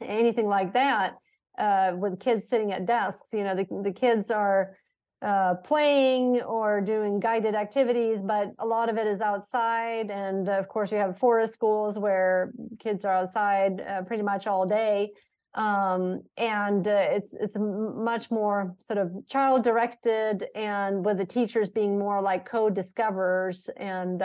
mm-hmm. 0.00 0.10
anything 0.10 0.46
like 0.46 0.72
that 0.72 1.16
uh, 1.58 1.92
with 1.96 2.20
kids 2.20 2.48
sitting 2.48 2.72
at 2.72 2.86
desks. 2.86 3.32
You 3.32 3.44
know, 3.44 3.54
the, 3.54 3.66
the 3.82 3.92
kids 3.92 4.30
are 4.30 4.76
uh, 5.22 5.54
playing 5.64 6.42
or 6.42 6.80
doing 6.80 7.18
guided 7.20 7.54
activities, 7.54 8.20
but 8.22 8.52
a 8.58 8.66
lot 8.66 8.88
of 8.88 8.98
it 8.98 9.06
is 9.06 9.20
outside. 9.20 10.10
And 10.10 10.48
of 10.48 10.68
course, 10.68 10.92
you 10.92 10.98
have 10.98 11.18
forest 11.18 11.54
schools 11.54 11.98
where 11.98 12.52
kids 12.78 13.04
are 13.04 13.14
outside 13.14 13.80
uh, 13.80 14.02
pretty 14.02 14.22
much 14.22 14.46
all 14.46 14.66
day. 14.66 15.12
Um, 15.54 16.20
and 16.36 16.86
uh, 16.86 17.06
it's 17.10 17.32
it's 17.32 17.56
much 17.58 18.30
more 18.30 18.76
sort 18.78 18.98
of 18.98 19.10
child 19.26 19.64
directed, 19.64 20.44
and 20.54 21.02
with 21.02 21.16
the 21.16 21.24
teachers 21.24 21.70
being 21.70 21.98
more 21.98 22.20
like 22.20 22.44
co-discoverers 22.44 23.70
and 23.78 24.22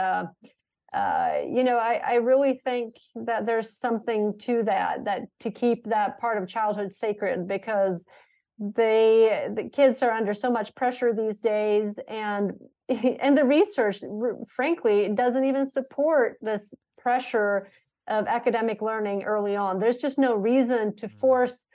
uh, 0.93 1.39
you 1.48 1.63
know, 1.63 1.77
I, 1.77 2.01
I 2.05 2.13
really 2.15 2.62
think 2.65 2.95
that 3.15 3.45
there's 3.45 3.77
something 3.77 4.38
to 4.39 4.63
that, 4.63 5.05
that 5.05 5.21
to 5.39 5.50
keep 5.50 5.86
that 5.86 6.19
part 6.19 6.41
of 6.41 6.50
childhood 6.50 6.91
sacred 6.91 7.48
because 7.48 8.03
they 8.62 9.50
the 9.55 9.67
kids 9.69 10.03
are 10.03 10.12
under 10.12 10.36
so 10.36 10.51
much 10.51 10.75
pressure 10.75 11.13
these 11.13 11.39
days 11.39 12.00
and 12.07 12.53
and 12.89 13.36
the 13.36 13.43
research 13.43 14.01
frankly 14.48 15.10
doesn't 15.10 15.45
even 15.45 15.69
support 15.69 16.38
this 16.41 16.74
pressure 17.00 17.71
of 18.07 18.27
academic 18.27 18.79
learning 18.83 19.24
early 19.24 19.55
on 19.55 19.79
there's 19.79 19.98
just 19.98 20.19
no 20.19 20.36
reason 20.36 20.95
to 20.95 21.07
mm. 21.07 21.12
force 21.12 21.65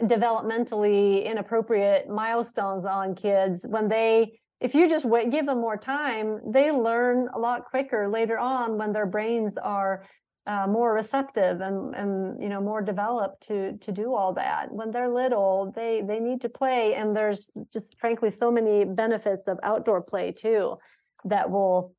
developmentally 0.00 1.24
inappropriate 1.24 2.08
milestones 2.08 2.84
on 2.84 3.14
kids 3.14 3.64
when 3.68 3.86
they 3.86 4.40
if 4.64 4.74
you 4.74 4.88
just 4.88 5.04
wait, 5.04 5.30
give 5.30 5.44
them 5.44 5.60
more 5.60 5.76
time, 5.76 6.40
they 6.46 6.72
learn 6.72 7.28
a 7.34 7.38
lot 7.38 7.66
quicker 7.66 8.08
later 8.08 8.38
on 8.38 8.78
when 8.78 8.94
their 8.94 9.04
brains 9.04 9.58
are 9.58 10.06
uh, 10.46 10.66
more 10.66 10.94
receptive 10.94 11.60
and, 11.60 11.94
and 11.94 12.42
you 12.42 12.48
know 12.48 12.62
more 12.62 12.80
developed 12.80 13.46
to 13.48 13.76
to 13.78 13.92
do 13.92 14.14
all 14.14 14.32
that. 14.32 14.72
When 14.72 14.90
they're 14.90 15.12
little, 15.12 15.70
they 15.76 16.00
they 16.00 16.18
need 16.18 16.40
to 16.42 16.48
play, 16.48 16.94
and 16.94 17.14
there's 17.14 17.50
just 17.70 17.98
frankly 17.98 18.30
so 18.30 18.50
many 18.50 18.86
benefits 18.86 19.48
of 19.48 19.58
outdoor 19.62 20.00
play 20.00 20.32
too 20.32 20.78
that 21.26 21.50
will 21.50 21.94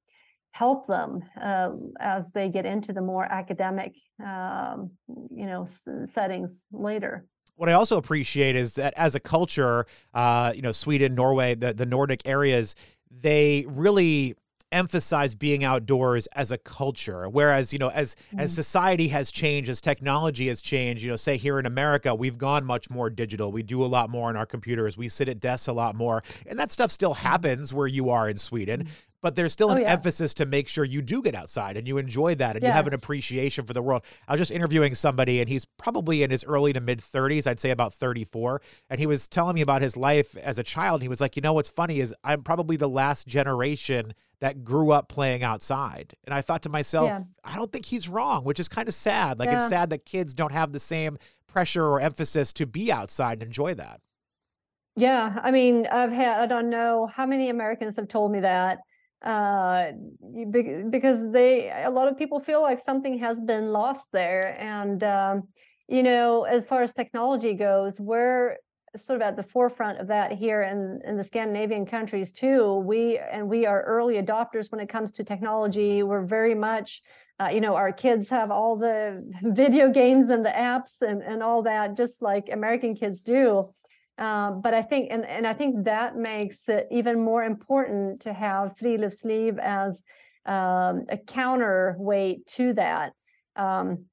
help 0.51 0.87
them 0.87 1.21
uh, 1.39 1.69
as 1.99 2.31
they 2.31 2.49
get 2.49 2.65
into 2.65 2.93
the 2.93 3.01
more 3.01 3.25
academic 3.31 3.93
um, 4.23 4.89
you 5.29 5.45
know 5.45 5.63
s- 5.63 5.87
settings 6.11 6.65
later 6.71 7.27
what 7.55 7.69
I 7.69 7.73
also 7.73 7.97
appreciate 7.97 8.55
is 8.55 8.75
that 8.75 8.93
as 8.95 9.15
a 9.15 9.19
culture, 9.19 9.85
uh, 10.13 10.51
you 10.55 10.61
know, 10.61 10.71
Sweden, 10.71 11.13
Norway, 11.13 11.55
the, 11.55 11.73
the 11.73 11.85
Nordic 11.85 12.21
areas, 12.25 12.75
they 13.09 13.65
really 13.67 14.35
emphasize 14.71 15.35
being 15.35 15.63
outdoors 15.63 16.27
as 16.33 16.51
a 16.51 16.57
culture. 16.57 17.29
Whereas 17.29 17.71
you 17.71 17.79
know 17.79 17.89
as 17.89 18.15
mm. 18.33 18.41
as 18.41 18.53
society 18.53 19.07
has 19.09 19.31
changed 19.31 19.69
as 19.69 19.79
technology 19.79 20.47
has 20.47 20.59
changed 20.59 21.03
you 21.03 21.09
know 21.09 21.15
say 21.15 21.37
here 21.37 21.59
in 21.59 21.67
america 21.67 22.13
we've 22.13 22.37
gone 22.37 22.65
much 22.65 22.89
more 22.89 23.09
digital. 23.09 23.51
We 23.51 23.63
do 23.63 23.83
a 23.83 23.85
lot 23.85 24.09
more 24.09 24.27
on 24.27 24.35
our 24.35 24.45
computers. 24.45 24.97
We 24.97 25.07
sit 25.07 25.29
at 25.29 25.39
desks 25.39 25.67
a 25.67 25.73
lot 25.73 25.95
more. 25.95 26.23
And 26.45 26.59
that 26.59 26.71
stuff 26.71 26.91
still 26.91 27.13
mm-hmm. 27.13 27.27
happens 27.27 27.73
where 27.73 27.87
you 27.87 28.09
are 28.09 28.27
in 28.27 28.37
sweden. 28.37 28.85
Mm 28.85 28.89
but 29.25 29.33
there's 29.35 29.51
still 29.51 29.69
oh, 29.69 29.71
an 29.71 29.77
oh, 29.79 29.81
yeah. 29.81 29.91
emphasis 29.91 30.35
to 30.35 30.45
make 30.45 30.67
sure 30.67 30.85
you 30.85 31.01
do 31.01 31.19
get 31.19 31.33
outside 31.33 31.77
and 31.77 31.87
you 31.87 31.97
enjoy 31.97 32.35
that 32.35 32.55
and 32.55 32.61
yes. 32.61 32.69
you 32.69 32.73
have 32.73 32.85
an 32.85 32.93
appreciation 32.93 33.65
for 33.65 33.73
the 33.73 33.81
world. 33.81 34.03
I 34.27 34.33
was 34.33 34.39
just 34.39 34.51
interviewing 34.51 34.93
somebody 34.93 35.39
and 35.39 35.49
he's 35.49 35.65
probably 35.65 36.21
in 36.21 36.29
his 36.29 36.43
early 36.43 36.73
to 36.73 36.79
mid 36.79 36.99
30s, 36.99 37.47
I'd 37.47 37.59
say 37.59 37.71
about 37.71 37.91
34, 37.91 38.61
and 38.91 38.99
he 38.99 39.07
was 39.07 39.27
telling 39.27 39.55
me 39.55 39.61
about 39.61 39.81
his 39.81 39.97
life 39.97 40.37
as 40.37 40.59
a 40.59 40.63
child. 40.63 41.01
He 41.01 41.07
was 41.07 41.21
like, 41.21 41.35
"You 41.35 41.41
know 41.41 41.53
what's 41.53 41.71
funny 41.71 42.01
is 42.01 42.13
I'm 42.23 42.43
probably 42.43 42.77
the 42.77 42.87
last 42.87 43.25
generation 43.25 44.13
that 44.41 44.63
grew 44.63 44.91
up 44.91 45.09
playing 45.09 45.41
outside." 45.41 46.13
And 46.25 46.33
I 46.35 46.41
thought 46.41 46.61
to 46.61 46.69
myself, 46.69 47.07
yeah. 47.07 47.21
I 47.43 47.55
don't 47.55 47.71
think 47.71 47.85
he's 47.85 48.07
wrong, 48.07 48.43
which 48.43 48.59
is 48.59 48.67
kind 48.67 48.87
of 48.87 48.93
sad. 48.93 49.39
Like 49.39 49.49
yeah. 49.49 49.55
it's 49.55 49.69
sad 49.69 49.89
that 49.89 50.05
kids 50.05 50.35
don't 50.35 50.51
have 50.51 50.71
the 50.71 50.79
same 50.79 51.17
pressure 51.47 51.87
or 51.87 51.99
emphasis 51.99 52.53
to 52.53 52.67
be 52.67 52.91
outside 52.91 53.41
and 53.41 53.41
enjoy 53.41 53.73
that. 53.73 54.01
Yeah, 54.95 55.39
I 55.41 55.49
mean, 55.49 55.87
I've 55.91 56.11
had 56.11 56.41
I 56.41 56.45
don't 56.45 56.69
know 56.69 57.09
how 57.11 57.25
many 57.25 57.49
Americans 57.49 57.95
have 57.95 58.07
told 58.07 58.31
me 58.31 58.41
that 58.41 58.81
uh, 59.25 59.91
because 60.89 61.31
they 61.31 61.71
a 61.71 61.89
lot 61.89 62.07
of 62.07 62.17
people 62.17 62.39
feel 62.39 62.61
like 62.61 62.79
something 62.79 63.17
has 63.17 63.41
been 63.41 63.71
lost 63.71 64.11
there 64.11 64.55
and 64.61 65.03
um, 65.03 65.47
you 65.87 66.03
know 66.03 66.43
as 66.43 66.67
far 66.67 66.83
as 66.83 66.93
technology 66.93 67.53
goes 67.53 67.99
we're 67.99 68.57
sort 68.97 69.21
of 69.21 69.27
at 69.27 69.35
the 69.35 69.43
forefront 69.43 69.99
of 69.99 70.07
that 70.07 70.31
here 70.31 70.63
in, 70.63 71.01
in 71.05 71.17
the 71.17 71.23
Scandinavian 71.23 71.85
countries 71.85 72.31
too. 72.31 72.75
We 72.75 73.17
and 73.17 73.49
we 73.49 73.65
are 73.65 73.81
early 73.83 74.15
adopters 74.15 74.71
when 74.71 74.79
it 74.79 74.89
comes 74.89 75.11
to 75.13 75.23
technology. 75.23 76.03
We're 76.03 76.25
very 76.25 76.55
much, 76.55 77.01
uh, 77.39 77.49
you 77.51 77.61
know, 77.61 77.75
our 77.75 77.91
kids 77.91 78.29
have 78.29 78.51
all 78.51 78.77
the 78.77 79.23
video 79.43 79.89
games 79.89 80.29
and 80.29 80.45
the 80.45 80.49
apps 80.49 81.01
and, 81.01 81.21
and 81.21 81.43
all 81.43 81.63
that, 81.63 81.97
just 81.97 82.21
like 82.21 82.49
American 82.51 82.95
kids 82.95 83.21
do. 83.21 83.73
Um, 84.17 84.61
but 84.61 84.73
I 84.73 84.81
think, 84.81 85.09
and, 85.11 85.25
and 85.25 85.45
I 85.45 85.53
think 85.53 85.85
that 85.85 86.15
makes 86.15 86.69
it 86.69 86.87
even 86.89 87.23
more 87.23 87.43
important 87.43 88.21
to 88.21 88.33
have 88.33 88.75
friluftsliv 88.81 89.59
as 89.59 90.03
um, 90.45 91.05
a 91.09 91.17
counterweight 91.17 92.47
to 92.47 92.73
that. 92.73 93.13
Um, 93.55 94.05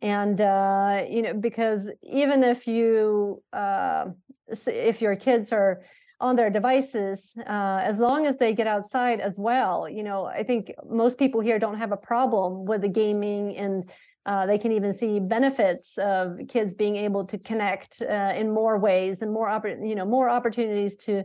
and 0.00 0.40
uh, 0.40 1.04
you 1.08 1.22
know, 1.22 1.34
because 1.34 1.90
even 2.02 2.42
if 2.42 2.66
you, 2.66 3.42
uh, 3.52 4.06
if 4.66 5.02
your 5.02 5.16
kids 5.16 5.52
are 5.52 5.82
on 6.22 6.36
their 6.36 6.50
devices, 6.50 7.32
uh, 7.36 7.80
as 7.82 7.98
long 7.98 8.26
as 8.26 8.38
they 8.38 8.54
get 8.54 8.68
outside 8.68 9.20
as 9.20 9.36
well, 9.36 9.88
you 9.88 10.04
know, 10.04 10.24
I 10.24 10.44
think 10.44 10.72
most 10.88 11.18
people 11.18 11.40
here 11.40 11.58
don't 11.58 11.78
have 11.78 11.90
a 11.90 11.96
problem 11.96 12.64
with 12.64 12.82
the 12.82 12.88
gaming 12.88 13.56
and 13.56 13.90
uh, 14.24 14.46
they 14.46 14.56
can 14.56 14.70
even 14.70 14.92
see 14.94 15.18
benefits 15.18 15.98
of 15.98 16.38
kids 16.48 16.74
being 16.74 16.94
able 16.94 17.24
to 17.26 17.38
connect 17.38 18.00
uh, 18.00 18.32
in 18.36 18.54
more 18.54 18.78
ways 18.78 19.20
and 19.20 19.32
more 19.32 19.48
oppor- 19.48 19.86
you 19.86 19.96
know 19.96 20.04
more 20.04 20.30
opportunities 20.30 20.96
to 20.96 21.24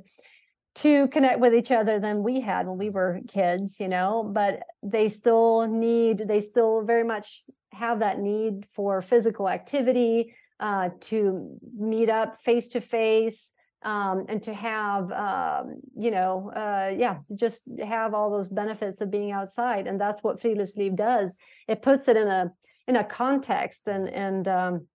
to 0.73 1.07
connect 1.09 1.39
with 1.39 1.53
each 1.53 1.71
other 1.71 1.99
than 1.99 2.23
we 2.23 2.39
had 2.39 2.65
when 2.65 2.79
we 2.79 2.89
were 2.89 3.19
kids 3.27 3.79
you 3.79 3.87
know? 3.87 4.27
But 4.33 4.63
they 4.81 5.09
still 5.09 5.67
need 5.67 6.23
they 6.27 6.41
still 6.41 6.81
very 6.81 7.03
much 7.03 7.43
have 7.71 7.99
that 7.99 8.17
need 8.19 8.65
for 8.73 9.03
physical 9.03 9.47
activity 9.47 10.33
uh, 10.59 10.89
to 11.01 11.59
meet 11.77 12.09
up 12.09 12.41
face 12.41 12.67
to 12.69 12.81
face 12.81 13.51
and 13.87 14.43
to 14.43 14.53
have 14.53 15.11
um, 15.11 15.81
you 15.97 16.11
know 16.11 16.51
uh, 16.55 16.93
yeah 16.95 17.19
just 17.35 17.63
have 17.83 18.13
all 18.13 18.29
those 18.29 18.49
benefits 18.49 18.99
of 19.01 19.09
being 19.09 19.31
outside 19.31 19.87
and 19.87 19.99
that's 19.99 20.23
what 20.23 20.41
friluftsliv 20.41 20.95
does. 20.95 21.35
It 21.67 21.81
puts 21.81 22.07
it 22.07 22.17
in 22.17 22.27
a 22.27 22.51
in 22.87 22.97
a 22.97 23.03
context 23.03 23.87
and 23.87 24.09
and 24.09 24.47
um, 24.47 24.87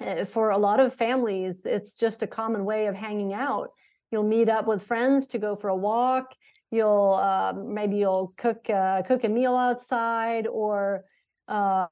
eh, 0.00 0.24
for 0.24 0.50
a 0.50 0.58
lot 0.58 0.80
of 0.80 0.92
families 0.92 1.64
it's 1.64 1.94
just 1.94 2.22
a 2.22 2.26
common 2.26 2.64
way 2.64 2.86
of 2.86 2.94
hanging 2.96 3.32
out. 3.32 3.70
You'll 4.10 4.24
meet 4.24 4.48
up 4.48 4.66
with 4.66 4.82
friends 4.82 5.28
to 5.28 5.38
go 5.38 5.54
for 5.56 5.68
a 5.68 5.76
walk. 5.76 6.34
You'll 6.70 7.20
uh, 7.22 7.52
maybe 7.52 7.96
you'll 7.96 8.34
cook 8.36 8.68
uh, 8.68 9.02
cook 9.02 9.22
a 9.24 9.28
meal 9.28 9.54
outside 9.54 10.46
or 10.48 11.04
uh, 11.46 11.86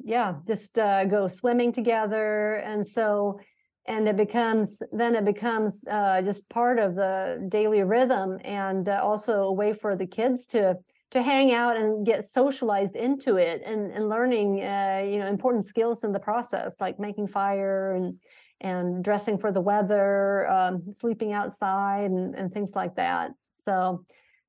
yeah 0.00 0.34
just 0.46 0.78
uh, 0.78 1.06
go 1.06 1.28
swimming 1.28 1.72
together. 1.72 2.56
And 2.56 2.86
so 2.86 3.40
and 3.86 4.08
it 4.08 4.16
becomes 4.16 4.82
then 4.92 5.14
it 5.14 5.24
becomes 5.24 5.82
uh, 5.90 6.22
just 6.22 6.48
part 6.48 6.78
of 6.78 6.94
the 6.94 7.46
daily 7.48 7.82
rhythm 7.82 8.38
and 8.44 8.88
uh, 8.88 9.00
also 9.02 9.42
a 9.44 9.52
way 9.52 9.72
for 9.72 9.96
the 9.96 10.06
kids 10.06 10.46
to 10.46 10.76
to 11.10 11.22
hang 11.22 11.52
out 11.52 11.76
and 11.76 12.04
get 12.04 12.24
socialized 12.24 12.96
into 12.96 13.36
it 13.36 13.62
and, 13.64 13.92
and 13.92 14.08
learning 14.08 14.56
you 14.58 15.18
know 15.18 15.26
important 15.26 15.64
skills 15.64 16.02
in 16.02 16.12
the 16.12 16.18
process 16.18 16.74
like 16.80 16.98
making 16.98 17.26
fire 17.26 17.94
and 17.94 18.18
and 18.60 19.04
dressing 19.04 19.36
for 19.36 19.52
the 19.52 19.60
weather 19.60 20.48
um, 20.48 20.82
sleeping 20.94 21.32
outside 21.32 22.10
and, 22.10 22.34
and 22.34 22.52
things 22.52 22.72
like 22.74 22.94
that. 22.96 23.32
So 23.52 24.04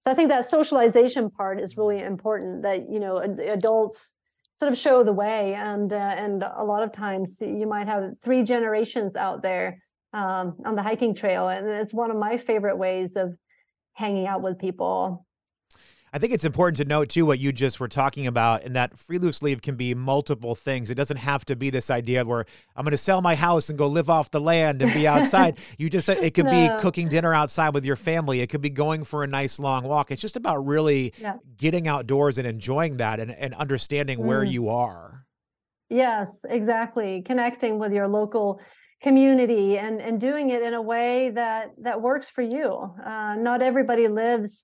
so 0.06 0.12
i 0.12 0.13
think 0.13 0.30
that 0.30 0.50
socialization 0.50 1.30
part 1.30 1.60
is 1.60 1.77
really 1.77 2.00
important 2.00 2.62
that 2.63 2.89
you 2.89 3.00
know 3.00 3.18
adults 3.18 4.13
sort 4.56 4.72
of 4.72 4.78
show 4.78 5.04
the 5.04 5.14
way. 5.14 5.54
And 5.54 5.94
uh, 5.94 5.96
and 5.96 6.44
a 6.44 6.64
lot 6.64 6.84
of 6.84 6.92
times 6.92 7.38
you 7.40 7.68
might 7.68 7.88
have 7.88 8.14
three 8.24 8.44
generations 8.44 9.16
out 9.16 9.44
there 9.44 9.82
um, 10.14 10.56
on 10.66 10.76
the 10.76 10.84
hiking 10.84 11.14
trail. 11.14 11.48
And 11.50 11.68
it's 11.68 11.94
one 11.94 12.10
of 12.10 12.18
my 12.18 12.38
favorite 12.38 12.78
ways 12.78 13.16
of 13.16 13.36
hanging 13.94 14.28
out 14.28 14.42
with 14.42 14.58
people 14.58 15.26
I 16.16 16.18
think 16.18 16.32
it's 16.32 16.46
important 16.46 16.78
to 16.78 16.86
note 16.86 17.10
too 17.10 17.26
what 17.26 17.40
you 17.40 17.52
just 17.52 17.82
were 17.82 17.90
talking 17.90 18.26
about, 18.26 18.64
and 18.64 18.74
that 18.78 18.96
friluftsliv 18.96 19.62
can 19.62 19.76
be 19.76 19.94
multiple 19.94 20.56
things. 20.56 20.90
It 20.90 20.96
doesn't 20.96 21.18
have 21.18 21.44
to 21.44 21.58
be 21.58 21.70
this 21.70 21.92
idea 21.92 22.24
where 22.24 22.46
I'm 22.74 22.86
going 22.86 22.92
to 22.92 22.98
sell 22.98 23.22
my 23.22 23.36
house 23.36 23.68
and 23.68 23.78
go 23.78 23.86
live 23.88 24.10
off 24.10 24.32
the 24.32 24.40
land 24.40 24.82
and 24.82 24.94
be 24.94 25.06
outside. 25.10 25.60
you 25.78 25.90
just 25.90 26.08
it 26.08 26.34
could 26.34 26.46
no. 26.46 26.52
be 26.52 26.82
cooking 26.82 27.10
dinner 27.10 27.34
outside 27.34 27.74
with 27.74 27.84
your 27.84 27.98
family. 27.98 28.40
It 28.40 28.48
could 28.48 28.62
be 28.62 28.70
going 28.70 29.04
for 29.04 29.26
a 29.26 29.28
nice 29.28 29.60
long 29.60 29.84
walk. 29.84 30.10
It's 30.10 30.22
just 30.22 30.38
about 30.38 30.66
really 30.66 31.14
yeah. 31.18 31.36
getting 31.58 31.86
outdoors 31.86 32.38
and 32.38 32.48
enjoying 32.48 32.96
that 32.96 33.20
and, 33.20 33.32
and 33.32 33.54
understanding 33.54 34.20
mm. 34.20 34.24
where 34.24 34.44
you 34.46 34.70
are. 34.70 35.26
Yes, 35.90 36.46
exactly. 36.48 37.24
Connecting 37.24 37.78
with 37.78 37.92
your 37.92 38.08
local 38.08 38.62
community 39.04 39.78
and 39.78 40.02
and 40.02 40.22
doing 40.22 40.50
it 40.50 40.64
in 40.64 40.74
a 40.74 40.82
way 40.82 41.32
that 41.32 41.72
that 41.80 42.02
works 42.02 42.30
for 42.30 42.42
you. 42.42 42.90
Uh, 43.06 43.36
not 43.36 43.62
everybody 43.62 44.08
lives 44.08 44.64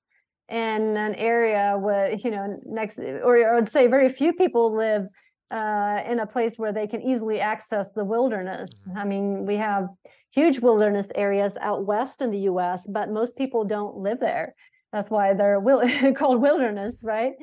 in 0.52 0.98
an 0.98 1.16
area 1.16 1.78
where 1.80 2.14
you 2.14 2.30
know 2.30 2.60
next 2.66 3.00
or 3.00 3.50
I 3.50 3.56
would 3.56 3.70
say 3.70 3.88
very 3.88 4.10
few 4.10 4.34
people 4.34 4.76
live 4.76 5.08
uh, 5.50 6.00
in 6.08 6.20
a 6.20 6.28
place 6.28 6.58
where 6.58 6.72
they 6.72 6.88
can 6.88 7.02
easily 7.02 7.40
access 7.40 7.92
the 7.94 8.06
wilderness. 8.06 8.72
Mm-hmm. 8.88 8.98
I 8.98 9.04
mean, 9.06 9.46
we 9.46 9.58
have 9.58 9.88
huge 10.32 10.60
wilderness 10.60 11.12
areas 11.16 11.58
out 11.60 11.86
west 11.86 12.22
in 12.22 12.32
the 12.32 12.40
U.S., 12.52 12.88
but 12.88 13.10
most 13.10 13.38
people 13.38 13.66
don't 13.66 13.98
live 13.98 14.20
there. 14.20 14.56
That's 14.94 15.10
why 15.10 15.34
they're 15.34 15.60
will- 15.60 15.84
called 16.16 16.42
wilderness, 16.42 17.00
right? 17.04 17.34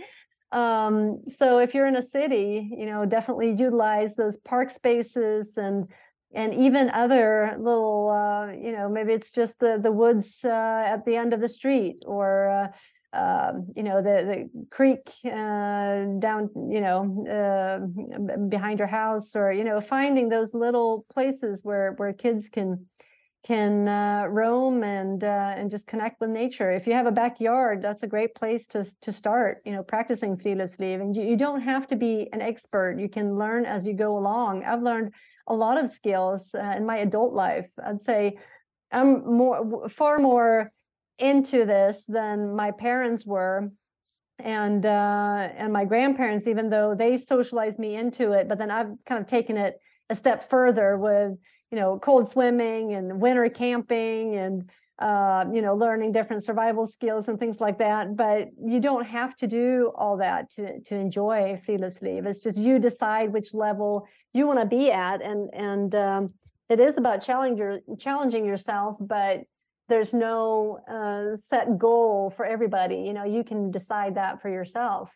Um, 0.53 1.23
so 1.27 1.59
if 1.59 1.75
you're 1.75 1.87
in 1.87 1.97
a 1.97 2.03
city, 2.03 2.71
you 2.75 2.87
know, 2.87 3.05
definitely 3.05 3.51
utilize 3.51 4.17
those 4.17 4.37
park 4.39 4.71
spaces 4.71 5.57
and 5.57 5.89
and 6.35 6.53
even 6.53 6.91
other 6.91 7.57
little, 7.59 8.11
uh, 8.11 8.53
you 8.53 8.71
know, 8.71 8.87
maybe 8.87 9.15
it's 9.15 9.33
just 9.33 9.61
the 9.61 9.79
the 9.83 9.93
woods 9.93 10.41
uh, 10.45 10.83
at 10.87 11.05
the 11.05 11.17
end 11.17 11.33
of 11.33 11.41
the 11.41 11.49
street 11.49 12.03
or 12.07 12.49
uh, 12.49 12.69
um, 13.13 13.69
you 13.75 13.83
know 13.83 14.03
the 14.03 14.49
the 14.53 14.67
creek 14.71 15.11
uh, 15.25 16.05
down 16.19 16.51
you 16.71 16.81
know 16.81 17.25
uh, 17.27 18.37
behind 18.49 18.79
your 18.79 18.89
house 18.89 19.35
or 19.35 19.51
you 19.51 19.65
know 19.65 19.81
finding 19.81 20.29
those 20.29 20.53
little 20.53 21.07
places 21.11 21.61
where 21.63 21.93
where 21.97 22.13
kids 22.13 22.49
can 22.49 22.87
can 23.45 23.89
uh, 23.89 24.27
roam 24.29 24.83
and 24.83 25.25
uh, 25.25 25.55
and 25.57 25.71
just 25.71 25.87
connect 25.87 26.21
with 26.21 26.29
nature. 26.29 26.71
If 26.71 26.87
you 26.87 26.93
have 26.93 27.07
a 27.07 27.13
backyard 27.13 27.83
that's 27.83 28.03
a 28.03 28.07
great 28.07 28.35
place 28.35 28.67
to 28.69 28.87
to 29.01 29.11
start 29.11 29.63
you 29.65 29.73
know 29.73 29.83
practicing 29.83 30.37
friluftsliv. 30.37 31.01
And 31.01 31.17
you, 31.17 31.23
you 31.23 31.37
don't 31.37 31.63
have 31.63 31.89
to 31.89 31.97
be 31.97 32.29
an 32.33 32.43
expert. 32.43 32.99
You 32.99 33.09
can 33.09 33.39
learn 33.39 33.65
as 33.65 33.87
you 33.87 33.95
go 33.95 34.19
along. 34.19 34.65
I've 34.65 34.83
learned 34.83 35.15
a 35.47 35.55
lot 35.55 35.83
of 35.83 35.91
skills 35.91 36.51
uh, 36.55 36.75
in 36.77 36.85
my 36.85 36.99
adult 36.99 37.33
life. 37.33 37.71
I'd 37.83 38.03
say 38.03 38.37
i'm 38.91 39.37
more 39.37 39.89
far 39.91 40.19
more 40.19 40.73
into 41.19 41.65
this 41.65 42.05
than 42.09 42.55
my 42.55 42.71
parents 42.71 43.27
were. 43.27 43.71
And 44.41 44.87
uh, 44.87 45.49
and 45.57 45.73
my 45.73 45.85
grandparents 45.85 46.47
even 46.47 46.71
though 46.71 46.95
they 46.95 47.19
socialized 47.19 47.81
me 47.81 47.97
into 47.97 48.31
it 48.31 48.49
but 48.49 48.57
then 48.57 48.71
i've 48.71 48.93
kind 49.05 49.21
of 49.21 49.27
taken 49.27 49.57
it 49.57 49.81
a 50.11 50.15
step 50.15 50.49
further 50.49 50.97
with 50.97 51.33
you 51.71 51.79
know 51.79 51.99
cold 51.99 52.29
swimming 52.29 52.95
and 52.95 53.21
winter 53.21 53.49
camping 53.49 54.37
and 54.37 54.71
uh, 54.99 55.45
you 55.53 55.63
know 55.63 55.75
learning 55.75 56.13
different 56.13 56.45
survival 56.45 56.87
skills 56.87 57.29
and 57.29 57.39
things 57.39 57.61
like 57.61 57.79
that. 57.79 58.17
But 58.17 58.49
you 58.65 58.81
don't 58.81 59.07
have 59.07 59.37
to 59.37 59.47
do 59.47 59.93
all 59.95 60.17
that 60.19 60.51
to 60.53 60.81
to 60.81 60.95
enjoy 60.97 61.61
friluftsliv 61.67 62.27
it's 62.27 62.43
just 62.43 62.59
you 62.59 62.79
decide 62.79 63.33
which 63.33 63.55
level 63.55 64.09
you 64.33 64.47
want 64.47 64.59
to 64.61 64.67
be 64.67 64.91
at. 64.91 65.23
And 65.23 65.51
and 65.53 65.95
um, 65.95 66.35
it 66.69 66.81
is 66.81 66.99
about 66.99 67.23
challenging 67.23 67.81
challenging 67.99 68.45
yourself 68.45 68.97
but 69.01 69.43
there's 69.89 70.13
no 70.13 70.79
uh, 70.89 71.37
set 71.37 71.79
goal 71.79 72.31
for 72.31 72.45
everybody. 72.45 72.97
You 72.97 73.13
know, 73.13 73.25
you 73.25 73.45
can 73.45 73.71
decide 73.71 74.15
that 74.17 74.41
for 74.41 74.49
yourself. 74.49 75.11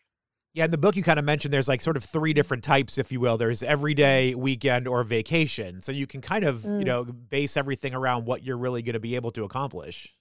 Yeah, 0.53 0.65
in 0.65 0.71
the 0.71 0.77
book 0.77 0.95
you 0.95 1.01
kind 1.01 1.17
of 1.17 1.25
mentioned 1.25 1.51
there's 1.51 1.67
like 1.67 1.81
sort 1.81 1.97
of 1.97 2.03
three 2.03 2.31
different 2.31 2.63
types, 2.63 2.99
if 2.99 3.11
you 3.11 3.19
will. 3.19 3.37
There's 3.37 3.63
everyday, 3.63 4.35
weekend, 4.35 4.87
or 4.87 5.03
vacation. 5.03 5.81
So 5.81 5.91
you 5.91 6.05
can 6.05 6.21
kind 6.21 6.43
of, 6.43 6.61
mm. 6.61 6.77
you 6.77 6.85
know, 6.85 7.03
base 7.05 7.57
everything 7.57 7.95
around 7.95 8.25
what 8.25 8.43
you're 8.43 8.57
really 8.57 8.83
going 8.83 8.93
to 8.93 8.99
be 8.99 9.15
able 9.15 9.31
to 9.31 9.45
accomplish. 9.45 10.15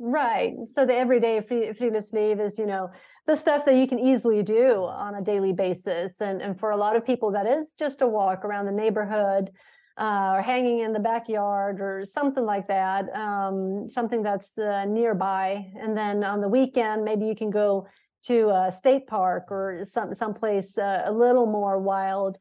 Right. 0.00 0.54
So 0.72 0.84
the 0.84 0.94
everyday 0.94 1.40
free 1.40 1.68
friluftsliv 1.68 2.44
is, 2.44 2.58
you 2.58 2.66
know, 2.66 2.90
the 3.26 3.36
stuff 3.36 3.64
that 3.66 3.74
you 3.74 3.86
can 3.86 3.98
easily 3.98 4.42
do 4.42 4.84
on 4.84 5.14
a 5.14 5.22
daily 5.22 5.52
basis. 5.52 6.20
And 6.20 6.40
and 6.40 6.58
for 6.58 6.70
a 6.70 6.76
lot 6.76 6.96
of 6.96 7.04
people 7.06 7.32
that 7.32 7.46
is 7.46 7.72
just 7.78 8.02
a 8.02 8.06
walk 8.06 8.44
around 8.44 8.66
the 8.66 8.72
neighborhood, 8.72 9.50
uh, 9.98 10.34
or 10.36 10.42
hanging 10.42 10.80
in 10.80 10.92
the 10.92 11.00
backyard 11.00 11.80
or 11.80 12.04
something 12.04 12.44
like 12.44 12.68
that, 12.68 13.12
um, 13.14 13.88
something 13.90 14.22
that's 14.22 14.56
uh, 14.56 14.84
nearby. 14.84 15.66
And 15.76 15.96
then 15.98 16.22
on 16.22 16.40
the 16.40 16.48
weekend, 16.48 17.04
maybe 17.04 17.26
you 17.26 17.34
can 17.34 17.50
go 17.50 17.88
to 18.24 18.50
a 18.50 18.72
state 18.72 19.06
park 19.06 19.46
or 19.50 19.84
some 19.90 20.14
someplace 20.14 20.78
uh, 20.78 21.02
a 21.04 21.12
little 21.12 21.46
more 21.46 21.78
wild, 21.78 22.38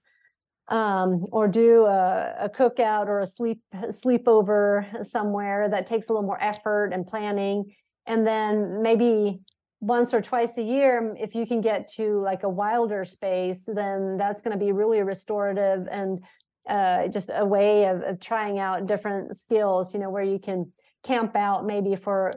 um, 0.67 1.25
or 1.31 1.47
do 1.47 1.85
a, 1.85 2.35
a, 2.41 2.49
cookout 2.49 3.07
or 3.07 3.21
a 3.21 3.27
sleep 3.27 3.61
sleepover 3.73 5.05
somewhere 5.05 5.69
that 5.69 5.87
takes 5.87 6.09
a 6.09 6.13
little 6.13 6.27
more 6.27 6.41
effort 6.43 6.91
and 6.93 7.07
planning. 7.07 7.73
And 8.05 8.27
then 8.27 8.81
maybe 8.81 9.39
once 9.79 10.13
or 10.13 10.21
twice 10.21 10.57
a 10.57 10.63
year, 10.63 11.15
if 11.19 11.35
you 11.35 11.47
can 11.47 11.61
get 11.61 11.87
to 11.93 12.19
like 12.21 12.43
a 12.43 12.49
wilder 12.49 13.05
space, 13.05 13.63
then 13.65 14.17
that's 14.17 14.41
going 14.41 14.57
to 14.57 14.63
be 14.63 14.71
really 14.71 15.01
restorative 15.01 15.87
and 15.89 16.19
uh, 16.67 17.07
just 17.07 17.29
a 17.33 17.45
way 17.45 17.85
of, 17.85 18.01
of 18.01 18.19
trying 18.19 18.59
out 18.59 18.87
different 18.87 19.37
skills, 19.39 19.93
you 19.93 19.99
know, 19.99 20.09
where 20.09 20.23
you 20.23 20.39
can 20.39 20.71
camp 21.03 21.35
out 21.35 21.65
maybe 21.65 21.95
for 21.95 22.35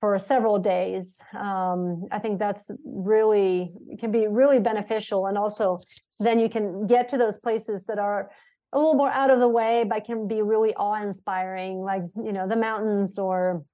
for 0.00 0.16
several 0.18 0.58
days. 0.60 1.16
Um, 1.36 2.04
I 2.12 2.20
think 2.20 2.38
that's 2.38 2.70
really 2.84 3.72
can 3.98 4.12
be 4.12 4.26
really 4.28 4.60
beneficial, 4.60 5.26
and 5.26 5.36
also 5.36 5.78
then 6.20 6.38
you 6.38 6.48
can 6.48 6.86
get 6.86 7.08
to 7.10 7.18
those 7.18 7.38
places 7.38 7.84
that 7.86 7.98
are 7.98 8.30
a 8.72 8.78
little 8.78 8.94
more 8.94 9.10
out 9.10 9.30
of 9.30 9.40
the 9.40 9.48
way, 9.48 9.84
but 9.84 10.04
can 10.04 10.28
be 10.28 10.42
really 10.42 10.74
awe-inspiring, 10.74 11.80
like 11.80 12.02
you 12.16 12.32
know 12.32 12.46
the 12.46 12.56
mountains 12.56 13.18
or 13.18 13.64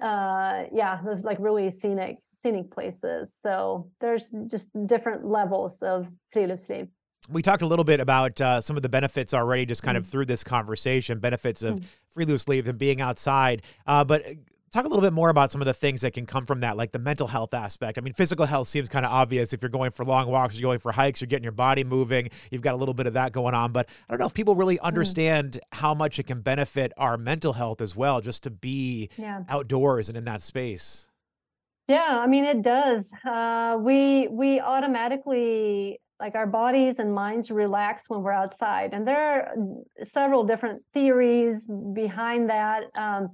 uh, 0.00 0.64
yeah, 0.72 1.00
those 1.04 1.22
like 1.22 1.38
really 1.40 1.70
scenic 1.70 2.18
scenic 2.36 2.70
places. 2.70 3.32
So 3.40 3.90
there's 4.00 4.30
just 4.50 4.68
different 4.86 5.24
levels 5.24 5.82
of 5.82 6.08
friluftsliv 6.34 6.88
we 7.28 7.42
talked 7.42 7.62
a 7.62 7.66
little 7.66 7.84
bit 7.84 8.00
about 8.00 8.40
uh, 8.40 8.60
some 8.60 8.76
of 8.76 8.82
the 8.82 8.88
benefits 8.88 9.34
already, 9.34 9.66
just 9.66 9.82
kind 9.82 9.96
mm. 9.96 10.00
of 10.00 10.06
through 10.06 10.26
this 10.26 10.44
conversation, 10.44 11.18
benefits 11.18 11.62
of 11.62 11.80
mm. 11.80 11.84
free 12.08 12.24
loose 12.24 12.48
leaves 12.48 12.68
and 12.68 12.78
being 12.78 13.00
outside. 13.00 13.62
Uh, 13.86 14.04
but 14.04 14.26
uh, 14.26 14.34
talk 14.72 14.84
a 14.84 14.88
little 14.88 15.02
bit 15.02 15.12
more 15.12 15.30
about 15.30 15.50
some 15.50 15.62
of 15.62 15.66
the 15.66 15.74
things 15.74 16.00
that 16.00 16.12
can 16.12 16.26
come 16.26 16.44
from 16.44 16.60
that, 16.60 16.76
like 16.76 16.92
the 16.92 16.98
mental 16.98 17.26
health 17.26 17.54
aspect. 17.54 17.96
I 17.96 18.00
mean, 18.00 18.12
physical 18.12 18.44
health 18.44 18.68
seems 18.68 18.88
kind 18.88 19.06
of 19.06 19.12
obvious. 19.12 19.52
If 19.52 19.62
you're 19.62 19.68
going 19.68 19.92
for 19.92 20.04
long 20.04 20.28
walks, 20.28 20.58
you're 20.58 20.68
going 20.68 20.80
for 20.80 20.92
hikes, 20.92 21.20
you're 21.20 21.28
getting 21.28 21.44
your 21.44 21.52
body 21.52 21.84
moving, 21.84 22.28
you've 22.50 22.62
got 22.62 22.74
a 22.74 22.76
little 22.76 22.94
bit 22.94 23.06
of 23.06 23.14
that 23.14 23.32
going 23.32 23.54
on. 23.54 23.72
But 23.72 23.88
I 24.08 24.12
don't 24.12 24.20
know 24.20 24.26
if 24.26 24.34
people 24.34 24.56
really 24.56 24.76
mm. 24.76 24.82
understand 24.82 25.52
mm. 25.52 25.78
how 25.78 25.94
much 25.94 26.18
it 26.18 26.24
can 26.24 26.40
benefit 26.40 26.92
our 26.96 27.16
mental 27.16 27.52
health 27.52 27.80
as 27.80 27.94
well, 27.96 28.20
just 28.20 28.42
to 28.44 28.50
be 28.50 29.08
yeah. 29.16 29.44
outdoors 29.48 30.08
and 30.08 30.18
in 30.18 30.24
that 30.24 30.42
space. 30.42 31.08
Yeah, 31.86 32.20
I 32.22 32.26
mean 32.26 32.44
it 32.44 32.62
does. 32.62 33.12
Uh, 33.24 33.76
we 33.78 34.26
we 34.28 34.58
automatically 34.58 36.00
like 36.20 36.34
our 36.34 36.46
bodies 36.46 36.98
and 36.98 37.12
minds 37.12 37.50
relax 37.50 38.04
when 38.08 38.22
we're 38.22 38.32
outside 38.32 38.90
and 38.92 39.06
there 39.06 39.18
are 39.18 39.54
several 40.04 40.44
different 40.44 40.82
theories 40.92 41.68
behind 41.92 42.48
that 42.50 42.84
um, 42.96 43.30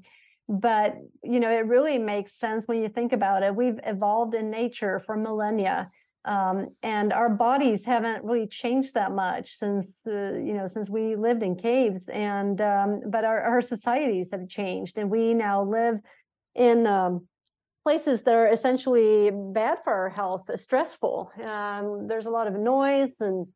but 0.48 0.96
you 1.22 1.38
know 1.38 1.50
it 1.50 1.66
really 1.66 1.96
makes 1.96 2.38
sense 2.38 2.66
when 2.66 2.82
you 2.82 2.88
think 2.88 3.12
about 3.12 3.44
it. 3.44 3.54
We've 3.54 3.78
evolved 3.86 4.34
in 4.34 4.50
nature 4.50 4.98
for 4.98 5.16
millennia 5.16 5.88
um, 6.24 6.68
and 6.82 7.12
our 7.12 7.30
bodies 7.30 7.84
haven't 7.84 8.24
really 8.24 8.46
changed 8.46 8.94
that 8.94 9.12
much 9.12 9.54
since 9.56 10.00
uh, 10.06 10.32
you 10.34 10.52
know 10.52 10.68
since 10.68 10.90
we 10.90 11.16
lived 11.16 11.42
in 11.42 11.56
caves 11.56 12.08
and 12.08 12.60
um, 12.60 13.00
but 13.08 13.24
our, 13.24 13.40
our 13.40 13.62
societies 13.62 14.28
have 14.32 14.48
changed 14.48 14.98
and 14.98 15.10
we 15.10 15.32
now 15.32 15.62
live 15.62 15.96
in 16.54 16.86
um, 16.86 17.26
places 17.82 18.22
that 18.24 18.34
are 18.34 18.48
essentially 18.48 19.30
bad 19.30 19.78
for 19.82 19.92
our 19.92 20.08
health, 20.10 20.50
stressful. 20.54 21.30
Um, 21.42 22.06
there's 22.06 22.26
a 22.26 22.30
lot 22.30 22.46
of 22.46 22.54
noise 22.54 23.20
and 23.20 23.46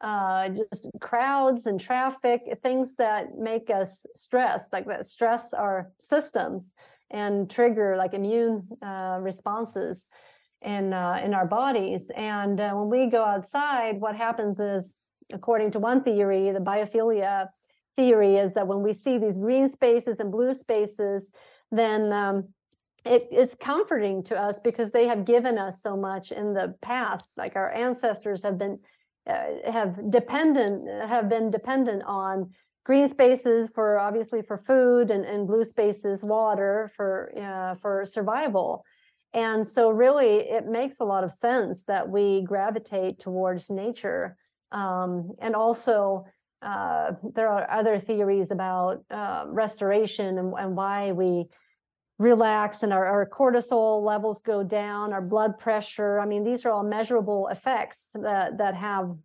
uh, 0.00 0.48
just 0.48 0.86
crowds 1.00 1.66
and 1.66 1.80
traffic, 1.80 2.42
things 2.62 2.96
that 2.96 3.38
make 3.38 3.70
us 3.70 4.04
stress, 4.14 4.68
like 4.72 4.86
that 4.86 5.06
stress 5.06 5.52
our 5.52 5.90
systems 6.00 6.72
and 7.10 7.48
trigger 7.48 7.96
like 7.96 8.14
immune 8.14 8.66
uh, 8.84 9.18
responses 9.20 10.06
in 10.62 10.92
uh, 10.92 11.20
in 11.24 11.34
our 11.34 11.46
bodies. 11.46 12.10
And 12.16 12.60
uh, 12.60 12.72
when 12.72 12.88
we 12.88 13.10
go 13.10 13.24
outside, 13.24 14.00
what 14.00 14.16
happens 14.16 14.58
is, 14.58 14.96
according 15.32 15.72
to 15.72 15.78
one 15.78 16.02
theory, 16.02 16.50
the 16.50 16.58
biophilia 16.58 17.48
theory, 17.96 18.36
is 18.36 18.54
that 18.54 18.66
when 18.66 18.82
we 18.82 18.92
see 18.92 19.18
these 19.18 19.36
green 19.36 19.68
spaces 19.68 20.18
and 20.20 20.32
blue 20.32 20.54
spaces, 20.54 21.30
then 21.70 22.12
um, 22.12 22.48
it, 23.04 23.28
it's 23.30 23.54
comforting 23.54 24.22
to 24.24 24.38
us 24.38 24.60
because 24.62 24.92
they 24.92 25.06
have 25.06 25.24
given 25.24 25.58
us 25.58 25.82
so 25.82 25.96
much 25.96 26.32
in 26.32 26.54
the 26.54 26.74
past. 26.82 27.24
Like 27.36 27.56
our 27.56 27.72
ancestors 27.72 28.42
have 28.42 28.58
been 28.58 28.78
uh, 29.26 29.70
have 29.70 30.10
dependent 30.10 30.88
have 31.08 31.28
been 31.28 31.50
dependent 31.50 32.02
on 32.06 32.50
green 32.84 33.08
spaces 33.08 33.68
for 33.72 33.98
obviously 33.98 34.42
for 34.42 34.56
food 34.56 35.10
and, 35.10 35.24
and 35.24 35.46
blue 35.46 35.64
spaces 35.64 36.24
water 36.24 36.90
for 36.96 37.32
uh, 37.40 37.76
for 37.76 38.04
survival 38.04 38.84
and 39.32 39.66
so 39.66 39.90
really 39.90 40.38
it 40.40 40.66
makes 40.66 40.98
a 40.98 41.04
lot 41.04 41.24
of 41.24 41.30
sense 41.30 41.84
that 41.84 42.08
we 42.08 42.42
gravitate 42.42 43.18
towards 43.18 43.70
nature 43.70 44.36
um, 44.72 45.30
and 45.40 45.54
also 45.54 46.24
uh, 46.62 47.12
there 47.34 47.48
are 47.48 47.68
other 47.70 47.98
theories 47.98 48.50
about 48.50 49.04
uh, 49.10 49.44
restoration 49.48 50.38
and, 50.38 50.54
and, 50.58 50.76
why 50.76 51.10
we 51.10 51.44
relax 52.22 52.82
and 52.82 52.92
our, 52.92 53.04
our, 53.04 53.28
cortisol 53.28 54.04
levels 54.04 54.40
go 54.42 54.62
down, 54.62 55.12
our 55.12 55.20
blood 55.20 55.58
pressure. 55.58 56.20
I 56.20 56.26
mean, 56.26 56.44
these 56.44 56.64
are 56.64 56.70
all 56.70 56.84
measurable 56.84 57.48
effects 57.48 58.10
that 58.14 58.58
that 58.58 58.74
have 58.76 59.16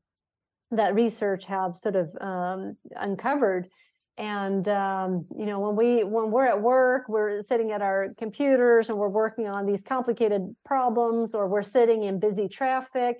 that 0.71 0.95
research 0.95 1.45
have 1.45 1.75
sort 1.75 1.95
of 1.95 2.09
um, 2.19 2.75
uncovered. 2.95 3.69
And 4.17 4.67
um, 4.67 5.25
you 5.37 5.45
know, 5.45 5.59
when 5.59 5.75
we 5.75 6.03
when 6.03 6.31
we're 6.31 6.47
at 6.47 6.61
work, 6.61 7.07
we're 7.07 7.41
sitting 7.43 7.71
at 7.71 7.83
our 7.83 8.09
computers 8.17 8.89
and 8.89 8.97
we're 8.97 9.07
working 9.09 9.47
on 9.47 9.67
these 9.67 9.83
complicated 9.83 10.55
problems, 10.65 11.35
or 11.35 11.47
we're 11.47 11.61
sitting 11.61 12.03
in 12.03 12.19
busy 12.19 12.47
traffic. 12.47 13.17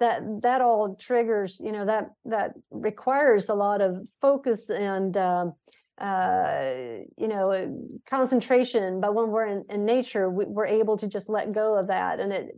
That 0.00 0.22
that 0.42 0.60
all 0.60 0.96
triggers, 0.96 1.56
you 1.60 1.70
know, 1.70 1.86
that 1.86 2.10
that 2.24 2.54
requires 2.72 3.48
a 3.48 3.54
lot 3.54 3.80
of 3.80 4.08
focus 4.20 4.70
and 4.70 5.16
um, 5.16 5.52
uh, 5.98 7.04
you 7.16 7.28
know 7.28 7.52
uh, 7.52 7.66
concentration 8.10 9.00
but 9.00 9.14
when 9.14 9.30
we're 9.30 9.46
in, 9.46 9.64
in 9.70 9.84
nature 9.84 10.28
we, 10.28 10.44
are 10.56 10.66
able 10.66 10.96
to 10.96 11.06
just 11.06 11.28
let 11.28 11.52
go 11.52 11.78
of 11.78 11.86
that 11.86 12.18
and 12.18 12.32
it 12.32 12.48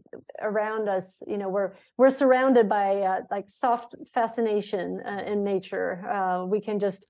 around 0.41 0.89
us 0.89 1.17
you 1.27 1.37
know 1.37 1.47
we're 1.47 1.75
we're 1.99 2.09
surrounded 2.09 2.67
by 2.67 2.97
uh, 3.03 3.21
like 3.31 3.45
soft 3.47 3.95
fascination 4.15 5.03
uh, 5.07 5.23
in 5.27 5.45
nature. 5.45 6.03
Uh, 6.09 6.47
we 6.47 6.63
can 6.63 6.79
just 6.79 7.07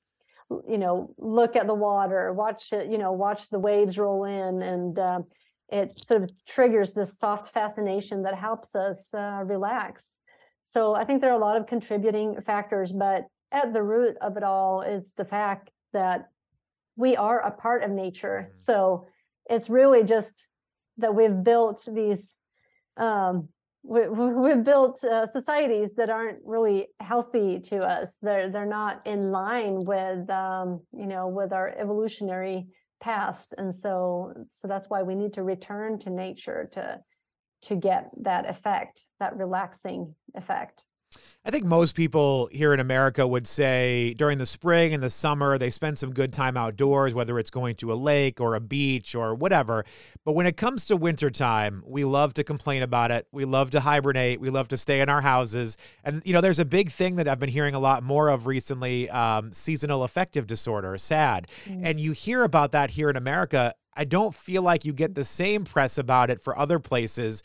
you 0.69 0.79
know 0.79 1.15
look 1.17 1.55
at 1.55 1.69
the 1.69 1.75
water 1.75 2.33
watch 2.33 2.73
it 2.73 2.91
you 2.91 2.99
know 2.99 3.13
watch 3.13 3.49
the 3.51 3.59
waves 3.59 3.97
roll 3.97 4.25
in 4.25 4.63
and 4.63 4.99
uh, 4.99 5.21
it 5.69 5.93
sort 6.05 6.23
of 6.25 6.31
triggers 6.45 6.93
this 6.93 7.19
soft 7.19 7.53
fascination 7.53 8.23
that 8.23 8.35
helps 8.35 8.75
us 8.75 9.11
relax. 9.45 10.19
So 10.65 10.97
i 10.97 11.05
think 11.05 11.21
there 11.21 11.31
are 11.31 11.41
a 11.41 11.45
lot 11.45 11.57
of 11.57 11.69
contributing 11.69 12.41
factors 12.41 12.91
but 12.91 13.27
at 13.53 13.73
the 13.73 13.83
root 13.83 14.17
of 14.21 14.37
it 14.37 14.43
all 14.43 14.83
is 14.83 15.13
the 15.17 15.25
fact 15.25 15.71
that 15.97 16.29
we 16.97 17.17
are 17.17 17.41
a 17.41 17.51
part 17.51 17.83
of 17.83 17.91
nature. 17.91 18.51
Mm-hmm. 18.51 18.63
So 18.65 19.07
it's 19.49 19.69
really 19.71 20.05
just 20.05 20.49
that 20.99 21.15
we've 21.15 21.43
built 21.43 21.89
these, 21.91 22.33
um, 22.97 23.49
we, 23.83 24.09
we've 24.09 24.65
built 24.65 25.03
uh, 25.05 25.27
societies 25.27 25.95
that 25.97 26.11
aren't 26.11 26.39
really 26.45 26.89
healthy 27.01 27.61
to 27.61 27.79
us. 27.85 28.17
They're 28.21 28.51
they're 28.51 28.67
not 28.67 29.07
in 29.07 29.31
line 29.31 29.85
with 29.85 30.29
um, 30.29 30.81
you 30.93 31.07
know 31.07 31.29
with 31.29 31.53
our 31.53 31.69
evolutionary 31.69 32.67
past, 33.01 33.55
and 33.57 33.73
so 33.73 34.35
so 34.59 34.67
that's 34.67 34.91
why 34.91 35.05
we 35.05 35.15
need 35.15 35.35
to 35.35 35.45
return 35.45 36.01
to 36.01 36.11
nature 36.11 36.69
to 36.73 37.01
to 37.63 37.77
get 37.77 38.11
that 38.23 38.51
effect, 38.51 39.07
that 39.21 39.37
relaxing 39.37 40.17
effect. 40.35 40.85
I 41.47 41.51
think 41.51 41.65
most 41.65 41.95
people 41.95 42.49
here 42.51 42.75
in 42.75 42.81
America 42.81 43.25
would 43.25 43.47
say 43.47 44.15
during 44.15 44.39
the 44.39 44.47
spring 44.47 44.93
and 44.95 45.01
the 45.01 45.11
summer, 45.11 45.59
they 45.59 45.71
spend 45.71 45.97
some 45.97 46.13
good 46.13 46.33
time 46.33 46.57
outdoors, 46.57 47.15
whether 47.15 47.39
it's 47.39 47.51
going 47.51 47.77
to 47.77 47.93
a 47.93 47.95
lake 47.95 48.41
or 48.41 48.57
a 48.57 48.61
beach 48.61 49.15
or 49.15 49.33
whatever. 49.33 49.85
But 50.25 50.33
when 50.33 50.49
it 50.49 50.57
comes 50.57 50.87
to 50.87 50.97
wintertime, 50.97 51.85
we 51.87 52.03
love 52.03 52.35
to 52.35 52.43
complain 52.43 52.83
about 52.83 53.13
it. 53.13 53.29
We 53.31 53.45
love 53.45 53.71
to 53.71 53.81
hibernate. 53.81 54.41
We 54.41 54.51
love 54.51 54.67
to 54.69 54.77
stay 54.77 55.01
in 55.01 55.09
our 55.09 55.21
houses. 55.21 55.77
And, 56.03 56.21
you 56.25 56.33
know, 56.33 56.41
there's 56.41 56.59
a 56.59 56.65
big 56.65 56.91
thing 56.91 57.15
that 57.15 57.29
I've 57.29 57.39
been 57.39 57.49
hearing 57.49 57.77
a 57.77 57.81
lot 57.81 58.03
more 58.03 58.29
of 58.29 58.49
recently 58.49 59.09
um, 59.11 59.53
seasonal 59.53 60.03
affective 60.03 60.49
disorder, 60.49 60.99
SAD. 60.99 61.47
Mm. 61.67 61.81
And 61.85 62.01
you 62.01 62.11
hear 62.11 62.43
about 62.43 62.73
that 62.73 62.91
here 62.91 63.09
in 63.09 63.15
America. 63.15 63.73
I 63.97 64.05
don't 64.05 64.35
feel 64.35 64.63
like 64.63 64.85
you 64.85 64.93
get 64.93 65.15
the 65.15 65.25
same 65.25 65.65
press 65.65 65.97
about 65.97 66.29
it 66.29 66.43
for 66.43 66.59
other 66.59 66.79
places. 66.79 67.43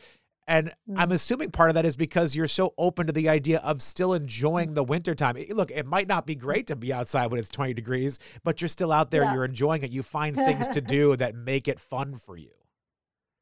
And 0.52 0.68
mm. 0.68 0.96
I'm 0.98 1.14
assuming 1.14 1.52
part 1.52 1.70
of 1.70 1.76
that 1.76 1.86
is 1.86 1.96
because 1.96 2.36
you're 2.36 2.46
so 2.46 2.74
open 2.78 3.08
to 3.08 3.14
the 3.14 3.30
idea 3.30 3.60
of 3.60 3.82
still 3.82 4.14
enjoying 4.14 4.74
the 4.74 4.84
wintertime. 4.84 5.38
Look, 5.50 5.72
it 5.72 5.86
might 5.86 6.10
not 6.10 6.26
be 6.26 6.36
great 6.36 6.68
to 6.68 6.76
be 6.76 6.92
outside 6.92 7.32
when 7.32 7.40
it's 7.40 7.48
20 7.48 7.74
degrees, 7.74 8.20
but 8.44 8.60
you're 8.60 8.68
still 8.68 8.92
out 8.92 9.12
there, 9.12 9.24
yeah. 9.24 9.34
you're 9.34 9.46
enjoying 9.46 9.82
it. 9.82 9.92
You 9.92 10.04
find 10.04 10.36
things 10.36 10.68
to 10.68 10.82
do 10.98 11.16
that 11.16 11.36
make 11.36 11.70
it 11.70 11.80
fun 11.80 12.18
for 12.18 12.36
you. 12.36 12.52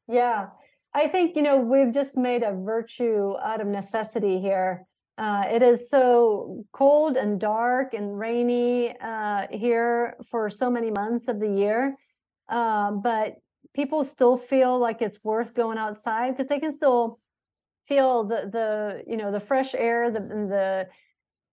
Yeah. 0.06 0.50
I 0.94 1.08
think, 1.08 1.34
you 1.34 1.42
know, 1.42 1.56
we've 1.56 1.92
just 1.92 2.16
made 2.16 2.44
a 2.44 2.52
virtue 2.52 3.34
out 3.42 3.60
of 3.60 3.66
necessity 3.66 4.40
here. 4.40 4.86
Uh, 5.18 5.46
it 5.50 5.62
is 5.62 5.90
so 5.90 6.64
cold 6.72 7.16
and 7.16 7.40
dark 7.40 7.92
and 7.92 8.16
rainy 8.16 8.94
uh, 9.00 9.48
here 9.50 10.14
for 10.30 10.48
so 10.48 10.70
many 10.70 10.92
months 10.92 11.26
of 11.26 11.40
the 11.40 11.50
year. 11.50 11.96
Uh, 12.48 12.92
but 12.92 13.34
people 13.74 14.04
still 14.04 14.36
feel 14.36 14.78
like 14.78 15.00
it's 15.02 15.18
worth 15.22 15.54
going 15.54 15.78
outside 15.78 16.36
because 16.36 16.48
they 16.48 16.60
can 16.60 16.74
still 16.74 17.18
feel 17.86 18.24
the 18.24 18.48
the 18.52 19.02
you 19.06 19.16
know 19.16 19.32
the 19.32 19.40
fresh 19.40 19.74
air 19.74 20.10
the 20.10 20.20
the 20.20 20.86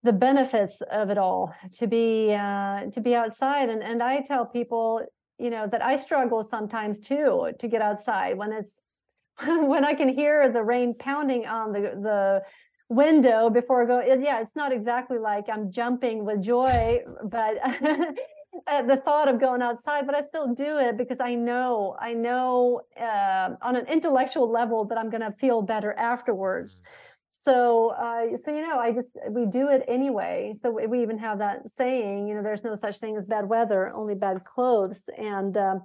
the 0.04 0.14
benefits 0.14 0.82
of 0.92 1.10
it 1.10 1.18
all 1.18 1.54
to 1.74 1.88
be 1.88 2.34
uh, 2.34 2.86
to 2.92 3.02
be 3.02 3.16
outside. 3.16 3.70
And 3.70 3.84
and 3.84 4.02
I 4.02 4.22
tell 4.22 4.46
people 4.46 5.02
you 5.38 5.50
know 5.50 5.68
that 5.68 5.84
I 5.84 5.98
struggle 5.98 6.44
sometimes 6.44 7.00
too 7.00 7.52
to 7.60 7.68
get 7.68 7.82
outside 7.82 8.38
when 8.38 8.54
it's 8.54 8.80
when 9.46 9.84
I 9.84 9.94
can 9.94 10.10
hear 10.10 10.52
the 10.52 10.64
rain 10.64 10.96
pounding 10.98 11.46
on 11.46 11.74
the 11.74 11.82
the 12.02 12.42
window 12.90 13.50
before 13.50 13.84
I 13.84 13.86
go. 13.86 14.16
Yeah 14.16 14.40
it's 14.42 14.56
not 14.56 14.72
exactly 14.72 15.18
like 15.18 15.50
I'm 15.50 15.72
jumping 15.72 16.24
with 16.26 16.42
joy 16.42 17.00
but 17.26 17.58
the 18.66 19.02
thought 19.04 19.28
of 19.28 19.40
going 19.40 19.62
outside, 19.62 20.06
but 20.06 20.16
I 20.16 20.22
still 20.22 20.54
do 20.54 20.78
it 20.78 20.98
because 20.98 21.20
I 21.20 21.36
know, 21.36 21.96
I 22.00 22.14
know 22.14 22.82
uh, 23.00 23.50
on 23.62 23.76
an 23.76 23.88
intellectual 23.88 24.50
level 24.50 24.86
that 24.86 24.98
I'm 24.98 25.10
going 25.10 25.22
to 25.22 25.32
feel 25.32 25.62
better 25.62 25.94
afterwards. 25.94 26.78
Mm-hmm. 26.78 26.92
So, 27.30 27.90
uh, 27.90 28.36
so 28.36 28.56
you 28.56 28.64
know, 28.64 28.80
I 28.80 28.92
just 28.92 29.18
we 29.30 29.46
do 29.46 29.70
it 29.70 29.84
anyway. 29.88 30.54
So 30.60 30.72
we 30.72 31.04
even 31.04 31.20
have 31.20 31.38
that 31.38 31.70
saying, 31.70 32.28
you 32.28 32.34
know, 32.34 32.42
there's 32.42 32.64
no 32.64 32.76
such 32.76 32.98
thing 32.98 33.16
as 33.16 33.26
bad 33.26 33.48
weather, 33.48 33.94
only 33.94 34.16
bad 34.16 34.44
clothes, 34.44 35.08
and 35.18 35.56
um, 35.56 35.84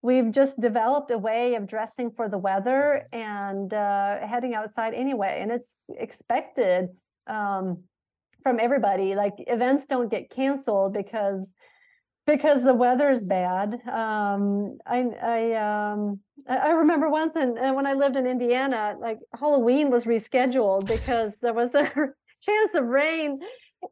we've 0.00 0.32
just 0.32 0.58
developed 0.58 1.10
a 1.10 1.18
way 1.18 1.54
of 1.54 1.66
dressing 1.66 2.10
for 2.10 2.30
the 2.30 2.38
weather 2.38 3.06
mm-hmm. 3.12 3.20
and 3.20 3.74
uh, 3.74 4.26
heading 4.26 4.54
outside 4.54 4.94
anyway, 4.94 5.40
and 5.42 5.52
it's 5.52 5.76
expected 5.98 6.88
um, 7.26 7.82
from 8.42 8.58
everybody. 8.58 9.14
Like 9.14 9.34
events 9.48 9.84
don't 9.86 10.10
get 10.10 10.30
canceled 10.30 10.94
because 10.94 11.52
because 12.26 12.64
the 12.64 12.74
weather 12.74 13.10
is 13.10 13.24
bad. 13.24 13.74
Um, 13.88 14.78
I 14.86 15.04
I 15.22 15.52
um, 15.54 16.20
I 16.48 16.70
remember 16.70 17.08
once 17.08 17.36
in, 17.36 17.56
uh, 17.56 17.72
when 17.72 17.86
I 17.86 17.94
lived 17.94 18.16
in 18.16 18.26
Indiana, 18.26 18.96
like 19.00 19.18
Halloween 19.38 19.90
was 19.90 20.04
rescheduled 20.04 20.86
because 20.86 21.36
there 21.40 21.54
was 21.54 21.74
a 21.74 21.90
chance 22.42 22.74
of 22.74 22.84
rain, 22.84 23.40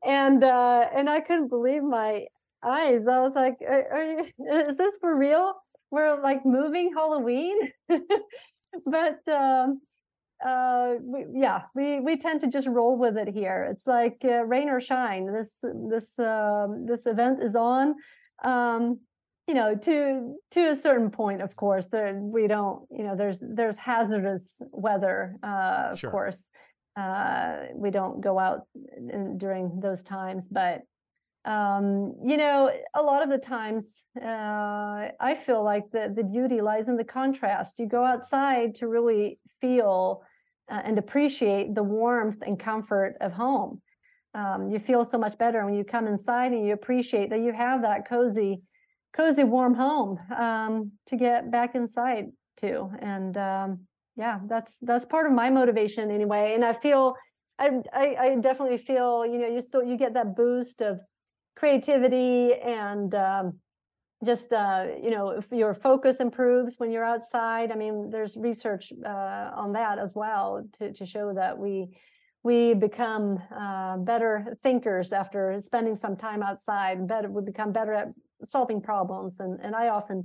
and 0.04 0.42
uh, 0.42 0.86
and 0.94 1.08
I 1.08 1.20
couldn't 1.20 1.48
believe 1.48 1.82
my 1.82 2.26
eyes. 2.64 3.06
I 3.06 3.20
was 3.20 3.34
like, 3.34 3.56
are, 3.66 3.86
are 3.92 4.04
you, 4.04 4.26
"Is 4.68 4.78
this 4.78 4.96
for 5.00 5.16
real? 5.16 5.54
We're 5.90 6.20
like 6.20 6.44
moving 6.44 6.92
Halloween?" 6.92 7.56
but 7.88 9.28
um, 9.28 9.80
uh, 10.44 10.94
we, 11.02 11.24
yeah, 11.34 11.62
we 11.74 12.00
we 12.00 12.16
tend 12.16 12.40
to 12.40 12.48
just 12.48 12.66
roll 12.66 12.98
with 12.98 13.16
it 13.16 13.28
here. 13.28 13.68
It's 13.70 13.86
like 13.86 14.18
uh, 14.24 14.44
rain 14.44 14.68
or 14.68 14.80
shine. 14.80 15.32
This 15.32 15.54
this 15.88 16.18
um, 16.18 16.86
this 16.86 17.06
event 17.06 17.42
is 17.42 17.54
on 17.54 17.94
um, 18.42 18.98
you 19.46 19.54
know 19.54 19.74
to 19.74 20.34
to 20.52 20.70
a 20.70 20.76
certain 20.76 21.10
point 21.10 21.42
of 21.42 21.54
course 21.54 21.86
there 21.92 22.14
we 22.14 22.46
don't 22.46 22.86
you 22.90 23.04
know 23.04 23.14
there's 23.14 23.42
there's 23.42 23.76
hazardous 23.76 24.60
weather 24.72 25.36
uh 25.42 25.94
sure. 25.94 26.08
of 26.08 26.12
course 26.12 26.38
uh 26.96 27.56
we 27.74 27.90
don't 27.90 28.22
go 28.22 28.38
out 28.38 28.60
in, 28.96 29.36
during 29.36 29.80
those 29.80 30.02
times 30.02 30.48
but 30.50 30.80
um, 31.44 32.14
you 32.24 32.38
know, 32.38 32.72
a 32.94 33.02
lot 33.02 33.22
of 33.22 33.28
the 33.28 33.38
times 33.38 33.96
uh, 34.20 35.08
I 35.20 35.34
feel 35.34 35.62
like 35.62 35.90
the, 35.92 36.12
the 36.14 36.24
beauty 36.24 36.62
lies 36.62 36.88
in 36.88 36.96
the 36.96 37.04
contrast. 37.04 37.74
You 37.78 37.86
go 37.86 38.02
outside 38.02 38.76
to 38.76 38.88
really 38.88 39.38
feel 39.60 40.22
uh, 40.70 40.80
and 40.84 40.98
appreciate 40.98 41.74
the 41.74 41.82
warmth 41.82 42.38
and 42.40 42.58
comfort 42.58 43.16
of 43.20 43.32
home. 43.32 43.82
Um, 44.34 44.70
you 44.70 44.78
feel 44.78 45.04
so 45.04 45.18
much 45.18 45.38
better 45.38 45.64
when 45.64 45.74
you 45.74 45.84
come 45.84 46.06
inside 46.06 46.52
and 46.52 46.66
you 46.66 46.72
appreciate 46.72 47.30
that 47.30 47.40
you 47.40 47.52
have 47.52 47.82
that 47.82 48.08
cozy, 48.08 48.62
cozy, 49.16 49.44
warm 49.44 49.74
home 49.74 50.18
um, 50.36 50.92
to 51.06 51.16
get 51.16 51.50
back 51.50 51.74
inside 51.74 52.26
to. 52.58 52.90
And 53.00 53.36
um, 53.36 53.80
yeah, 54.16 54.40
that's 54.48 54.72
that's 54.82 55.04
part 55.04 55.26
of 55.26 55.32
my 55.32 55.50
motivation 55.50 56.10
anyway. 56.10 56.54
And 56.54 56.64
I 56.64 56.72
feel, 56.72 57.14
I, 57.58 57.80
I, 57.92 58.16
I 58.20 58.36
definitely 58.36 58.78
feel, 58.78 59.24
you 59.24 59.38
know, 59.38 59.48
you 59.48 59.62
still 59.62 59.84
you 59.84 59.96
get 59.96 60.14
that 60.14 60.36
boost 60.36 60.80
of 60.80 60.98
creativity 61.56 62.54
and 62.54 63.14
um, 63.14 63.54
just 64.24 64.52
uh, 64.52 64.86
you 65.02 65.10
know 65.10 65.30
if 65.30 65.50
your 65.52 65.74
focus 65.74 66.16
improves 66.16 66.74
when 66.78 66.90
you're 66.90 67.04
outside 67.04 67.70
i 67.70 67.74
mean 67.74 68.10
there's 68.10 68.36
research 68.36 68.92
uh, 69.04 69.50
on 69.54 69.72
that 69.72 69.98
as 69.98 70.12
well 70.14 70.64
to, 70.78 70.92
to 70.92 71.04
show 71.04 71.32
that 71.34 71.58
we 71.58 71.88
we 72.44 72.74
become 72.74 73.42
uh, 73.56 73.96
better 73.96 74.56
thinkers 74.62 75.12
after 75.12 75.58
spending 75.60 75.96
some 75.96 76.16
time 76.16 76.42
outside 76.42 77.08
better 77.08 77.28
we 77.28 77.42
become 77.42 77.72
better 77.72 77.92
at 77.92 78.08
solving 78.44 78.80
problems 78.80 79.40
and 79.40 79.58
and 79.60 79.74
i 79.74 79.88
often 79.88 80.22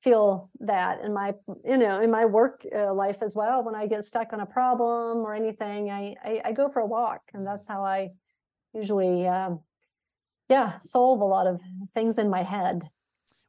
feel 0.00 0.50
that 0.60 1.00
in 1.04 1.12
my 1.12 1.32
you 1.64 1.76
know 1.76 2.00
in 2.00 2.10
my 2.10 2.24
work 2.24 2.64
uh, 2.74 2.92
life 2.92 3.18
as 3.22 3.34
well. 3.34 3.62
When 3.62 3.74
i 3.74 3.86
get 3.86 4.04
stuck 4.04 4.32
on 4.32 4.40
a 4.40 4.46
problem 4.46 5.18
or 5.18 5.34
anything 5.34 5.90
i 5.90 6.14
i, 6.24 6.40
I 6.46 6.52
go 6.52 6.68
for 6.68 6.80
a 6.80 6.86
walk 6.86 7.20
and 7.34 7.46
that's 7.46 7.66
how 7.66 7.84
i 7.84 8.08
usually 8.72 9.26
um, 9.26 9.60
yeah 10.48 10.78
solve 10.80 11.20
a 11.20 11.24
lot 11.24 11.46
of 11.46 11.60
things 11.94 12.18
in 12.18 12.30
my 12.30 12.42
head 12.42 12.82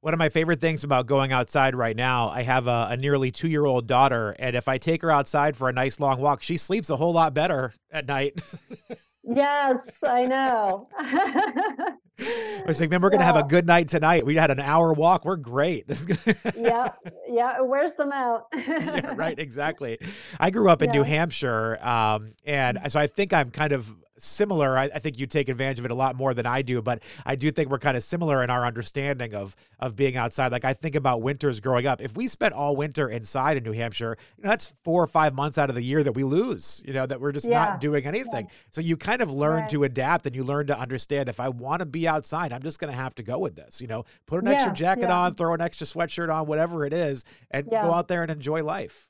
one 0.01 0.13
of 0.13 0.17
my 0.17 0.29
favorite 0.29 0.59
things 0.59 0.83
about 0.83 1.05
going 1.05 1.31
outside 1.31 1.75
right 1.75 1.95
now, 1.95 2.29
I 2.29 2.41
have 2.41 2.67
a, 2.67 2.87
a 2.89 2.97
nearly 2.97 3.31
two 3.31 3.47
year 3.47 3.65
old 3.65 3.87
daughter. 3.87 4.35
And 4.39 4.55
if 4.55 4.67
I 4.67 4.77
take 4.77 5.03
her 5.03 5.11
outside 5.11 5.55
for 5.55 5.69
a 5.69 5.73
nice 5.73 5.99
long 5.99 6.19
walk, 6.19 6.41
she 6.41 6.57
sleeps 6.57 6.89
a 6.89 6.95
whole 6.95 7.13
lot 7.13 7.33
better 7.33 7.73
at 7.91 8.07
night. 8.07 8.41
yes, 9.23 9.99
I 10.03 10.25
know. 10.25 10.89
I 12.21 12.63
was 12.67 12.79
like, 12.79 12.89
man, 12.89 13.01
we're 13.01 13.09
going 13.09 13.19
to 13.19 13.25
have 13.25 13.35
a 13.35 13.43
good 13.43 13.65
night 13.65 13.87
tonight. 13.87 14.25
We 14.25 14.35
had 14.35 14.51
an 14.51 14.59
hour 14.59 14.93
walk. 14.93 15.25
We're 15.25 15.35
great. 15.35 15.85
yeah. 16.55 16.91
Yeah. 17.27 17.61
Where's 17.61 17.93
the 17.93 18.05
mount? 18.05 18.43
yeah, 18.53 19.13
right. 19.15 19.37
Exactly. 19.37 19.97
I 20.39 20.51
grew 20.51 20.69
up 20.69 20.81
in 20.81 20.89
yeah. 20.89 20.99
New 20.99 21.03
Hampshire. 21.03 21.83
Um, 21.85 22.33
and 22.45 22.79
so 22.89 22.99
I 22.99 23.07
think 23.07 23.33
I'm 23.33 23.51
kind 23.51 23.73
of 23.73 23.93
similar. 24.21 24.77
I, 24.77 24.83
I, 24.83 24.99
think 24.99 25.17
you 25.17 25.25
take 25.25 25.49
advantage 25.49 25.79
of 25.79 25.85
it 25.85 25.91
a 25.91 25.95
lot 25.95 26.15
more 26.15 26.33
than 26.33 26.45
I 26.45 26.61
do, 26.61 26.81
but 26.81 27.03
I 27.25 27.35
do 27.35 27.51
think 27.51 27.69
we're 27.69 27.79
kind 27.79 27.97
of 27.97 28.03
similar 28.03 28.43
in 28.43 28.49
our 28.49 28.65
understanding 28.65 29.33
of 29.33 29.55
of 29.79 29.95
being 29.95 30.15
outside. 30.15 30.51
Like 30.51 30.65
I 30.65 30.73
think 30.73 30.95
about 30.95 31.21
winters 31.21 31.59
growing 31.59 31.87
up. 31.87 32.01
If 32.01 32.15
we 32.15 32.27
spent 32.27 32.53
all 32.53 32.75
winter 32.75 33.09
inside 33.09 33.57
in 33.57 33.63
New 33.63 33.71
Hampshire, 33.71 34.17
you 34.37 34.43
know, 34.43 34.49
that's 34.49 34.73
four 34.83 35.03
or 35.03 35.07
five 35.07 35.33
months 35.33 35.57
out 35.57 35.69
of 35.69 35.75
the 35.75 35.81
year 35.81 36.03
that 36.03 36.13
we 36.13 36.23
lose. 36.23 36.81
You 36.85 36.93
know, 36.93 37.05
that 37.05 37.19
we're 37.19 37.31
just 37.31 37.47
yeah. 37.47 37.65
not 37.65 37.81
doing 37.81 38.05
anything. 38.05 38.49
So 38.69 38.81
you 38.81 38.95
kind 38.97 39.21
of 39.21 39.31
learn 39.31 39.61
right. 39.61 39.69
to 39.69 39.83
adapt 39.83 40.25
and 40.25 40.35
you 40.35 40.43
learn 40.43 40.67
to 40.67 40.79
understand. 40.79 41.29
If 41.29 41.39
I 41.39 41.49
want 41.49 41.79
to 41.79 41.85
be 41.85 42.07
outside, 42.11 42.53
I'm 42.53 42.61
just 42.61 42.79
going 42.79 42.91
to 42.91 42.97
have 42.97 43.15
to 43.15 43.23
go 43.23 43.39
with 43.39 43.55
this. 43.55 43.81
You 43.81 43.87
know, 43.87 44.05
put 44.27 44.41
an 44.41 44.47
yeah. 44.47 44.53
extra 44.53 44.73
jacket 44.73 45.09
on, 45.09 45.33
throw 45.33 45.53
an 45.53 45.61
extra 45.61 45.87
sweatshirt 45.87 46.33
on, 46.33 46.45
whatever 46.45 46.85
it 46.85 46.93
is, 46.93 47.25
and 47.49 47.69
go 47.69 47.93
out 47.93 48.07
there 48.07 48.21
and 48.21 48.31
enjoy 48.31 48.63
life. 48.63 49.09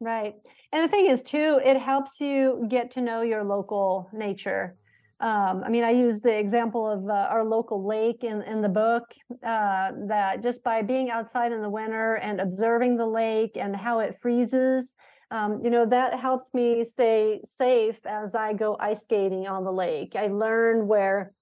Right. 0.00 0.34
And 0.72 0.84
the 0.84 0.88
thing 0.88 1.06
is, 1.06 1.22
too, 1.22 1.60
it 1.64 1.76
helps 1.76 2.20
you 2.20 2.66
get 2.68 2.92
to 2.92 3.00
know 3.00 3.22
your 3.22 3.42
local 3.44 4.08
nature. 4.12 4.76
Um, 5.20 5.64
I 5.66 5.68
mean, 5.68 5.82
I 5.82 5.90
use 5.90 6.20
the 6.20 6.38
example 6.38 6.88
of 6.88 7.08
uh, 7.08 7.12
our 7.12 7.44
local 7.44 7.84
lake 7.84 8.22
in, 8.22 8.42
in 8.42 8.62
the 8.62 8.68
book 8.68 9.02
uh, 9.44 9.90
that 10.06 10.42
just 10.42 10.62
by 10.62 10.82
being 10.82 11.10
outside 11.10 11.50
in 11.50 11.60
the 11.60 11.68
winter 11.68 12.14
and 12.16 12.40
observing 12.40 12.96
the 12.96 13.06
lake 13.06 13.56
and 13.56 13.74
how 13.74 13.98
it 13.98 14.16
freezes, 14.22 14.94
um, 15.32 15.60
you 15.64 15.70
know, 15.70 15.84
that 15.86 16.20
helps 16.20 16.54
me 16.54 16.84
stay 16.84 17.40
safe 17.44 17.98
as 18.06 18.36
I 18.36 18.52
go 18.52 18.76
ice 18.78 19.02
skating 19.02 19.48
on 19.48 19.64
the 19.64 19.72
lake. 19.72 20.14
I 20.14 20.28
learn 20.28 20.86
where 20.86 21.32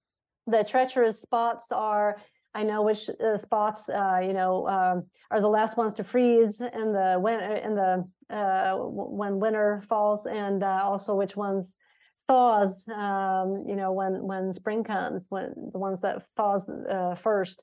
the 0.47 0.65
treacherous 0.65 1.21
spots 1.21 1.67
are 1.73 2.17
I 2.57 2.63
know 2.63 2.81
which 2.81 3.11
uh, 3.11 3.37
spots, 3.37 3.87
uh, 3.91 4.21
you 4.23 4.33
know, 4.33 4.67
um, 4.67 5.05
are 5.31 5.43
the 5.43 5.49
last 5.49 5.77
ones 5.77 5.93
to 5.95 6.05
freeze 6.05 6.59
in 6.59 6.93
the 6.95 7.19
when 7.21 7.39
in 7.39 7.75
the 7.75 8.09
uh, 8.35 8.77
when 8.79 9.39
winter 9.39 9.83
falls, 9.87 10.25
and 10.25 10.63
uh, 10.63 10.81
also 10.83 11.15
which 11.15 11.37
ones 11.37 11.75
thaws. 12.27 12.89
Um, 12.89 13.65
you 13.69 13.77
know, 13.77 13.93
when 13.93 14.23
when 14.23 14.55
spring 14.55 14.85
comes, 14.85 15.27
when 15.29 15.53
the 15.71 15.79
ones 15.79 16.01
that 16.01 16.23
thaws 16.35 16.67
uh, 16.69 17.15
first. 17.17 17.63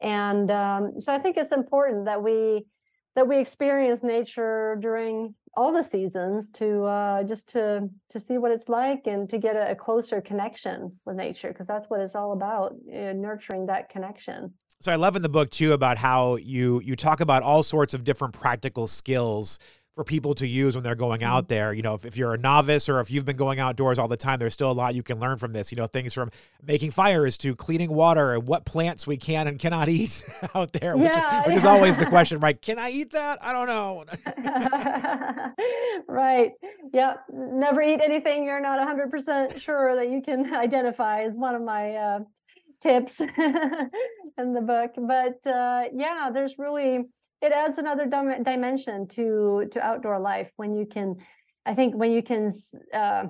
And 0.00 0.50
um, 0.50 1.00
so 1.00 1.12
I 1.14 1.18
think 1.18 1.36
it's 1.36 1.52
important 1.52 2.06
that 2.06 2.20
we 2.20 2.66
that 3.14 3.28
we 3.28 3.38
experience 3.38 4.02
nature 4.02 4.76
during 4.80 5.36
all 5.56 5.72
the 5.72 5.82
seasons 5.82 6.50
to 6.50 6.84
uh, 6.84 7.22
just 7.24 7.48
to 7.50 7.88
to 8.10 8.20
see 8.20 8.38
what 8.38 8.50
it's 8.50 8.68
like 8.68 9.06
and 9.06 9.28
to 9.30 9.38
get 9.38 9.56
a, 9.56 9.72
a 9.72 9.74
closer 9.74 10.20
connection 10.20 10.92
with 11.04 11.16
nature 11.16 11.48
because 11.48 11.66
that's 11.66 11.88
what 11.88 12.00
it's 12.00 12.14
all 12.14 12.32
about 12.32 12.74
uh, 12.92 13.12
nurturing 13.12 13.66
that 13.66 13.88
connection. 13.88 14.52
So 14.80 14.92
i 14.92 14.96
love 14.96 15.16
in 15.16 15.22
the 15.22 15.28
book 15.28 15.50
too 15.50 15.72
about 15.72 15.96
how 15.98 16.36
you 16.36 16.80
you 16.84 16.96
talk 16.96 17.20
about 17.20 17.42
all 17.42 17.62
sorts 17.62 17.94
of 17.94 18.04
different 18.04 18.34
practical 18.34 18.86
skills 18.86 19.58
for 19.94 20.02
people 20.02 20.34
to 20.34 20.46
use 20.46 20.74
when 20.74 20.82
they're 20.82 20.94
going 20.94 21.20
mm-hmm. 21.20 21.30
out 21.30 21.48
there. 21.48 21.72
You 21.72 21.82
know, 21.82 21.94
if, 21.94 22.04
if 22.04 22.16
you're 22.16 22.34
a 22.34 22.38
novice 22.38 22.88
or 22.88 23.00
if 23.00 23.10
you've 23.10 23.24
been 23.24 23.36
going 23.36 23.60
outdoors 23.60 23.98
all 23.98 24.08
the 24.08 24.16
time, 24.16 24.38
there's 24.38 24.52
still 24.52 24.70
a 24.70 24.72
lot 24.72 24.94
you 24.94 25.02
can 25.02 25.20
learn 25.20 25.38
from 25.38 25.52
this. 25.52 25.70
You 25.70 25.76
know, 25.76 25.86
things 25.86 26.12
from 26.14 26.30
making 26.66 26.90
fires 26.90 27.36
to 27.38 27.54
cleaning 27.54 27.92
water 27.92 28.34
and 28.34 28.46
what 28.46 28.64
plants 28.64 29.06
we 29.06 29.16
can 29.16 29.46
and 29.46 29.58
cannot 29.58 29.88
eat 29.88 30.24
out 30.54 30.72
there, 30.72 30.96
which, 30.96 31.12
yeah, 31.12 31.40
is, 31.40 31.46
which 31.46 31.52
yeah. 31.52 31.58
is 31.58 31.64
always 31.64 31.96
the 31.96 32.06
question, 32.06 32.40
right? 32.40 32.60
Can 32.60 32.78
I 32.78 32.90
eat 32.90 33.10
that? 33.10 33.38
I 33.42 33.52
don't 33.52 33.68
know. 33.68 34.04
right. 36.08 36.52
Yep. 36.92 37.24
Never 37.32 37.82
eat 37.82 38.00
anything 38.02 38.44
you're 38.44 38.60
not 38.60 38.80
100% 38.86 39.60
sure 39.60 39.94
that 39.94 40.10
you 40.10 40.22
can 40.22 40.52
identify 40.54 41.22
is 41.22 41.36
one 41.36 41.54
of 41.54 41.62
my 41.62 41.94
uh, 41.94 42.20
tips 42.80 43.20
in 43.20 43.30
the 44.52 44.60
book. 44.60 44.92
But 44.96 45.46
uh, 45.48 45.84
yeah, 45.94 46.30
there's 46.32 46.56
really 46.58 47.04
it 47.44 47.52
adds 47.52 47.78
another 47.78 48.06
dim- 48.06 48.42
dimension 48.42 49.06
to 49.08 49.68
to 49.70 49.84
outdoor 49.84 50.18
life 50.18 50.50
when 50.56 50.74
you 50.74 50.86
can 50.86 51.16
i 51.66 51.74
think 51.74 51.94
when 51.94 52.10
you 52.10 52.22
can 52.22 52.52
uh, 52.92 53.24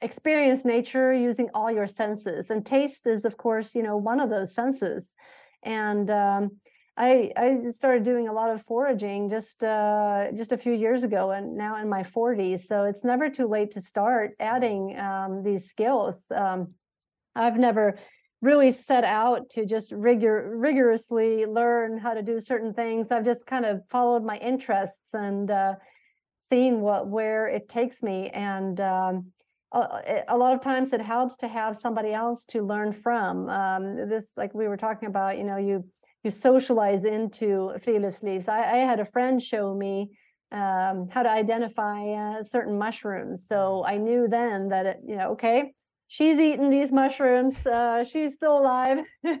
experience 0.00 0.64
nature 0.64 1.12
using 1.12 1.48
all 1.54 1.70
your 1.70 1.86
senses 1.86 2.50
and 2.50 2.64
taste 2.64 3.06
is 3.06 3.24
of 3.24 3.36
course 3.36 3.74
you 3.74 3.82
know 3.82 3.96
one 3.96 4.20
of 4.20 4.30
those 4.30 4.54
senses 4.54 5.12
and 5.62 6.10
um, 6.10 6.50
I, 6.98 7.30
I 7.36 7.70
started 7.72 8.04
doing 8.04 8.28
a 8.28 8.32
lot 8.32 8.50
of 8.50 8.62
foraging 8.62 9.28
just 9.28 9.62
uh, 9.62 10.28
just 10.34 10.52
a 10.52 10.56
few 10.56 10.72
years 10.72 11.02
ago, 11.02 11.30
and 11.30 11.54
now 11.54 11.76
in 11.76 11.90
my 11.90 12.02
40s. 12.02 12.60
So 12.60 12.84
it's 12.84 13.04
never 13.04 13.28
too 13.28 13.46
late 13.46 13.72
to 13.72 13.82
start 13.82 14.34
adding 14.40 14.98
um, 14.98 15.42
these 15.42 15.68
skills. 15.68 16.24
Um, 16.34 16.68
I've 17.34 17.58
never 17.58 17.98
really 18.42 18.70
set 18.70 19.04
out 19.04 19.48
to 19.50 19.64
just 19.64 19.92
rigor 19.92 20.52
rigorously 20.56 21.46
learn 21.46 21.98
how 21.98 22.14
to 22.14 22.22
do 22.22 22.40
certain 22.40 22.74
things. 22.74 23.10
I've 23.10 23.24
just 23.24 23.46
kind 23.46 23.64
of 23.64 23.80
followed 23.88 24.24
my 24.24 24.36
interests 24.38 25.14
and 25.14 25.50
uh, 25.50 25.74
seen 26.40 26.80
what 26.80 27.08
where 27.08 27.48
it 27.48 27.68
takes 27.68 28.02
me. 28.02 28.28
And 28.30 28.80
um, 28.80 29.32
a, 29.72 30.22
a, 30.28 30.36
lot 30.36 30.54
of 30.54 30.60
times 30.60 30.92
it 30.92 31.00
helps 31.00 31.36
to 31.38 31.48
have 31.48 31.76
somebody 31.76 32.12
else 32.12 32.44
to 32.48 32.62
learn 32.62 32.92
from. 32.92 33.48
Um, 33.48 34.08
this, 34.08 34.32
like 34.36 34.54
we 34.54 34.68
were 34.68 34.76
talking 34.76 35.08
about, 35.08 35.38
you 35.38 35.44
know, 35.44 35.56
you 35.56 35.84
you 36.22 36.30
socialize 36.30 37.04
into 37.04 37.72
friluftsliv. 37.84 38.48
I, 38.48 38.62
I 38.62 38.76
had 38.78 39.00
a 39.00 39.04
friend 39.04 39.42
show 39.42 39.74
me 39.74 40.10
um, 40.50 41.08
how 41.10 41.22
to 41.22 41.30
identify 41.30 42.08
uh, 42.08 42.44
certain 42.44 42.78
mushrooms. 42.78 43.46
So 43.46 43.84
I 43.86 43.96
knew 43.96 44.26
then 44.28 44.68
that 44.68 44.86
it, 44.86 44.96
you 45.06 45.16
know, 45.16 45.32
okay, 45.32 45.72
she's 46.08 46.38
eating 46.38 46.70
these 46.70 46.92
mushrooms. 46.92 47.66
Uh, 47.66 48.04
she's 48.04 48.34
still 48.34 48.58
alive. 48.58 49.04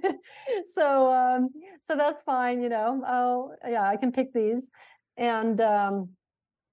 so, 0.74 1.12
um, 1.12 1.48
so 1.82 1.96
that's 1.96 2.22
fine, 2.22 2.62
you 2.62 2.68
know, 2.68 3.02
oh 3.06 3.52
yeah, 3.66 3.88
I 3.88 3.96
can 3.96 4.12
pick 4.12 4.32
these. 4.32 4.70
And, 5.16 5.60
um, 5.60 6.10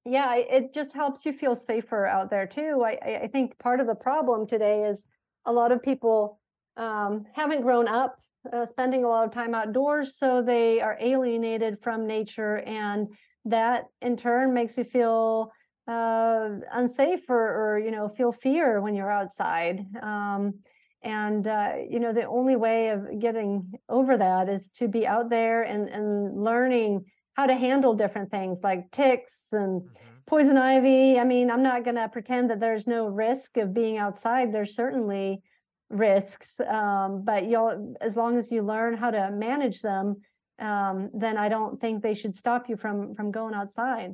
yeah, 0.05 0.35
it 0.35 0.73
just 0.73 0.93
helps 0.93 1.25
you 1.25 1.31
feel 1.31 1.55
safer 1.55 2.05
out 2.05 2.29
there 2.29 2.45
too. 2.45 2.83
I, 2.85 3.21
I 3.23 3.27
think 3.31 3.57
part 3.59 3.79
of 3.79 3.87
the 3.87 3.95
problem 3.95 4.45
today 4.45 4.83
is 4.83 5.05
a 5.45 5.53
lot 5.53 5.71
of 5.71 5.81
people 5.81 6.39
um, 6.75 7.25
haven't 7.33 7.61
grown 7.61 7.87
up 7.87 8.17
uh, 8.51 8.65
spending 8.65 9.05
a 9.05 9.07
lot 9.07 9.25
of 9.25 9.31
time 9.31 9.55
outdoors, 9.55 10.17
so 10.17 10.41
they 10.41 10.81
are 10.81 10.97
alienated 10.99 11.79
from 11.81 12.05
nature, 12.05 12.57
and 12.59 13.07
that 13.45 13.85
in 14.01 14.17
turn 14.17 14.53
makes 14.53 14.77
you 14.77 14.83
feel 14.83 15.51
uh, 15.87 16.49
unsafe 16.71 17.29
or, 17.29 17.73
or, 17.75 17.79
you 17.79 17.91
know 17.91 18.07
feel 18.07 18.31
fear 18.31 18.79
when 18.79 18.95
you're 18.95 19.11
outside 19.11 19.85
um, 20.01 20.53
and 21.01 21.47
uh, 21.47 21.73
you 21.89 21.99
know 21.99 22.13
the 22.13 22.25
only 22.25 22.55
way 22.55 22.89
of 22.89 23.19
getting 23.19 23.73
over 23.89 24.17
that 24.17 24.47
is 24.47 24.69
to 24.69 24.87
be 24.87 25.05
out 25.05 25.29
there 25.29 25.63
and, 25.63 25.89
and 25.89 26.41
learning 26.41 27.03
how 27.33 27.47
to 27.47 27.55
handle 27.55 27.93
different 27.93 28.31
things 28.31 28.61
like 28.63 28.89
ticks 28.91 29.47
and 29.51 29.81
mm-hmm. 29.81 30.17
poison 30.25 30.57
ivy 30.57 31.19
i 31.19 31.23
mean 31.23 31.51
i'm 31.51 31.63
not 31.63 31.83
going 31.83 31.95
to 31.95 32.07
pretend 32.07 32.49
that 32.49 32.59
there's 32.59 32.87
no 32.87 33.07
risk 33.07 33.57
of 33.57 33.73
being 33.73 33.97
outside 33.97 34.53
there's 34.53 34.75
certainly 34.75 35.41
risks. 35.93 36.59
Um, 36.59 37.23
but 37.23 37.47
you'll, 37.47 37.95
as 38.01 38.17
long 38.17 38.37
as 38.37 38.51
you 38.51 38.63
learn 38.63 38.97
how 38.97 39.11
to 39.11 39.31
manage 39.31 39.81
them, 39.81 40.17
um, 40.59 41.09
then 41.13 41.37
I 41.37 41.49
don't 41.49 41.79
think 41.79 42.01
they 42.01 42.13
should 42.13 42.35
stop 42.35 42.69
you 42.69 42.77
from 42.77 43.15
from 43.15 43.31
going 43.31 43.53
outside. 43.53 44.13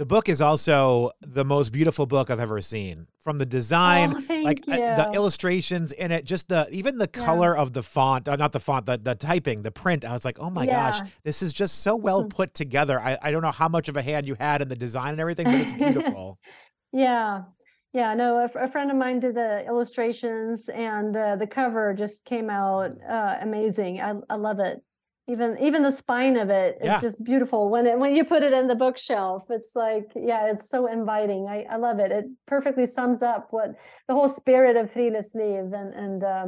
The 0.00 0.06
book 0.06 0.30
is 0.30 0.40
also 0.40 1.10
the 1.20 1.44
most 1.44 1.72
beautiful 1.72 2.06
book 2.06 2.30
I've 2.30 2.40
ever 2.40 2.62
seen. 2.62 3.06
From 3.18 3.36
the 3.36 3.44
design, 3.44 4.14
oh, 4.30 4.40
like 4.42 4.62
uh, 4.66 4.74
the 4.96 5.10
illustrations 5.12 5.92
in 5.92 6.10
it, 6.10 6.24
just 6.24 6.48
the 6.48 6.66
even 6.72 6.96
the 6.96 7.10
yeah. 7.14 7.22
color 7.22 7.54
of 7.54 7.74
the 7.74 7.82
font, 7.82 8.26
uh, 8.26 8.34
not 8.36 8.52
the 8.52 8.60
font, 8.60 8.86
the 8.86 8.96
the 8.96 9.14
typing, 9.14 9.60
the 9.60 9.70
print. 9.70 10.06
I 10.06 10.12
was 10.12 10.24
like, 10.24 10.38
oh 10.38 10.48
my 10.48 10.64
yeah. 10.64 10.90
gosh, 10.90 11.10
this 11.22 11.42
is 11.42 11.52
just 11.52 11.82
so 11.82 11.96
well 11.96 12.24
put 12.24 12.54
together. 12.54 12.98
I, 12.98 13.18
I 13.20 13.30
don't 13.30 13.42
know 13.42 13.50
how 13.50 13.68
much 13.68 13.90
of 13.90 13.96
a 13.98 14.00
hand 14.00 14.26
you 14.26 14.36
had 14.40 14.62
in 14.62 14.68
the 14.68 14.74
design 14.74 15.10
and 15.10 15.20
everything, 15.20 15.44
but 15.44 15.60
it's 15.60 15.74
beautiful. 15.74 16.38
yeah. 16.94 17.42
Yeah, 17.92 18.14
no, 18.14 18.38
a, 18.38 18.44
a, 18.58 18.68
friend 18.68 18.90
of 18.90 18.96
mine 18.96 19.20
did 19.20 19.34
the 19.34 19.66
illustrations 19.66 20.70
and 20.70 21.14
uh, 21.14 21.36
the 21.36 21.46
cover 21.46 21.92
just 21.92 22.24
came 22.24 22.48
out 22.48 22.92
uh, 23.06 23.36
amazing. 23.42 24.00
I, 24.00 24.14
I 24.30 24.36
love 24.36 24.60
it 24.60 24.80
even 25.28 25.56
even 25.60 25.82
the 25.82 25.92
spine 25.92 26.36
of 26.36 26.50
it 26.50 26.76
is 26.80 26.86
yeah. 26.86 27.00
just 27.00 27.22
beautiful 27.22 27.68
when 27.68 27.86
it 27.86 27.98
when 27.98 28.14
you 28.14 28.24
put 28.24 28.42
it 28.42 28.52
in 28.52 28.66
the 28.66 28.74
bookshelf 28.74 29.44
it's 29.50 29.74
like 29.74 30.10
yeah 30.16 30.50
it's 30.50 30.68
so 30.68 30.86
inviting 30.86 31.46
i, 31.48 31.64
I 31.70 31.76
love 31.76 31.98
it 31.98 32.10
it 32.10 32.24
perfectly 32.46 32.86
sums 32.86 33.22
up 33.22 33.48
what 33.50 33.76
the 34.08 34.14
whole 34.14 34.28
spirit 34.28 34.76
of 34.76 34.92
friluftsliv 34.92 35.72
and 35.72 35.94
and 35.94 36.24
uh, 36.24 36.46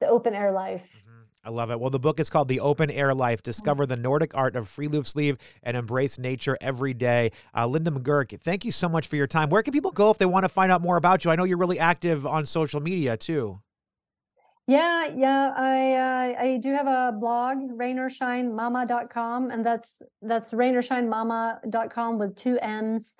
the 0.00 0.06
open 0.06 0.34
air 0.34 0.52
life 0.52 1.04
mm-hmm. 1.06 1.18
I 1.44 1.50
love 1.50 1.70
it. 1.70 1.80
Well, 1.80 1.88
the 1.88 1.98
book 1.98 2.20
is 2.20 2.28
called 2.28 2.48
The 2.48 2.60
Open 2.60 2.90
Air 2.90 3.14
Life 3.14 3.42
Discover 3.42 3.86
the 3.86 3.96
Nordic 3.96 4.36
Art 4.36 4.54
of 4.54 4.66
Friluftsliv 4.66 5.40
and 5.62 5.78
Embrace 5.78 6.18
Nature 6.18 6.58
Every 6.60 6.92
Day. 6.92 7.30
Uh, 7.56 7.66
Linda 7.66 7.90
McGurk, 7.90 8.38
thank 8.42 8.66
you 8.66 8.70
so 8.70 8.86
much 8.86 9.06
for 9.06 9.16
your 9.16 9.26
time. 9.26 9.48
Where 9.48 9.62
can 9.62 9.72
people 9.72 9.92
go 9.92 10.10
if 10.10 10.18
they 10.18 10.26
want 10.26 10.44
to 10.44 10.50
find 10.50 10.70
out 10.70 10.82
more 10.82 10.98
about 10.98 11.24
you? 11.24 11.30
I 11.30 11.36
know 11.36 11.44
you're 11.44 11.56
really 11.56 11.78
active 11.78 12.26
on 12.26 12.44
social 12.44 12.82
media 12.82 13.16
too. 13.16 13.60
Yeah, 14.68 15.06
yeah, 15.16 15.54
I 15.56 15.94
uh, 15.94 16.42
I 16.42 16.56
do 16.58 16.74
have 16.74 16.86
a 16.86 17.10
blog, 17.18 17.56
rainorshinemamma.com, 17.56 19.50
and 19.50 19.64
that's 19.64 20.02
that's 20.20 20.52
rainorshinemamma.com 20.52 22.18
with 22.18 22.36
two 22.36 22.58
M's 22.60 23.16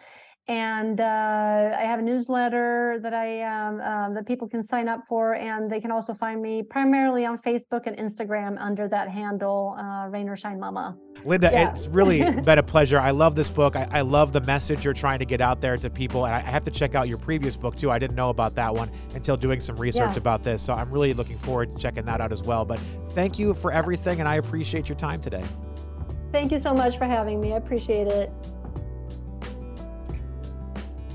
and 0.48 0.98
uh, 0.98 1.76
I 1.78 1.82
have 1.82 1.98
a 1.98 2.02
newsletter 2.02 2.98
that 3.02 3.12
I 3.12 3.42
um, 3.42 3.80
um, 3.82 4.14
that 4.14 4.26
people 4.26 4.48
can 4.48 4.62
sign 4.62 4.88
up 4.88 5.04
for, 5.06 5.34
and 5.34 5.70
they 5.70 5.78
can 5.78 5.90
also 5.90 6.14
find 6.14 6.40
me 6.40 6.62
primarily 6.62 7.26
on 7.26 7.37
Facebook 7.37 7.82
and 7.87 7.94
Instagram 7.98 8.56
under 8.58 8.88
that 8.88 9.11
handle, 9.11 9.76
uh, 9.78 10.08
Rain 10.08 10.26
or 10.26 10.37
Shine 10.37 10.58
Mamma. 10.58 10.96
Linda, 11.26 11.50
yeah. 11.52 11.70
it's 11.70 11.87
really 11.88 12.18
been 12.42 12.58
a 12.58 12.62
pleasure. 12.62 12.98
I 12.98 13.11
love 13.11 13.34
this 13.34 13.50
book. 13.50 13.76
I, 13.76 13.88
I, 13.90 14.00
love 14.00 14.32
the 14.32 14.40
message 14.42 14.87
you're 14.87 14.94
trying 14.94 15.18
to 15.18 15.26
get 15.26 15.42
out 15.42 15.61
there 15.61 15.76
to 15.76 15.90
people, 15.90 16.24
and 16.24 16.34
I, 16.34 16.38
I, 16.38 16.50
have 16.50 16.64
to 16.64 16.70
check 16.70 16.94
out 16.94 17.08
your 17.08 17.18
previous 17.18 17.54
book 17.54 17.76
too. 17.76 17.90
I 17.90 17.98
didn't 17.98 18.16
know 18.16 18.30
about 18.30 18.54
that 18.54 18.74
one 18.74 18.90
until 19.14 19.37
doing 19.37 19.61
some 19.61 19.76
research 19.76 20.12
yeah. 20.12 20.18
about 20.18 20.42
this, 20.42 20.62
so 20.62 20.72
I'm 20.72 20.90
really 20.90 21.12
looking 21.12 21.37
forward 21.37 21.72
to 21.72 21.78
checking 21.78 22.06
that 22.06 22.22
out 22.22 22.32
as 22.32 22.42
well. 22.42 22.64
But 22.64 22.80
thank 23.11 23.38
you 23.38 23.52
for 23.52 23.70
everything, 23.70 24.20
and 24.20 24.28
I 24.28 24.37
appreciate 24.37 24.88
your 24.88 24.96
time 24.96 25.20
today. 25.20 25.44
Thank 26.32 26.52
you 26.52 26.58
so 26.58 26.72
much 26.72 26.96
for 26.96 27.04
having 27.04 27.38
me. 27.38 27.52
I 27.52 27.56
appreciate 27.56 28.06
it. 28.06 28.30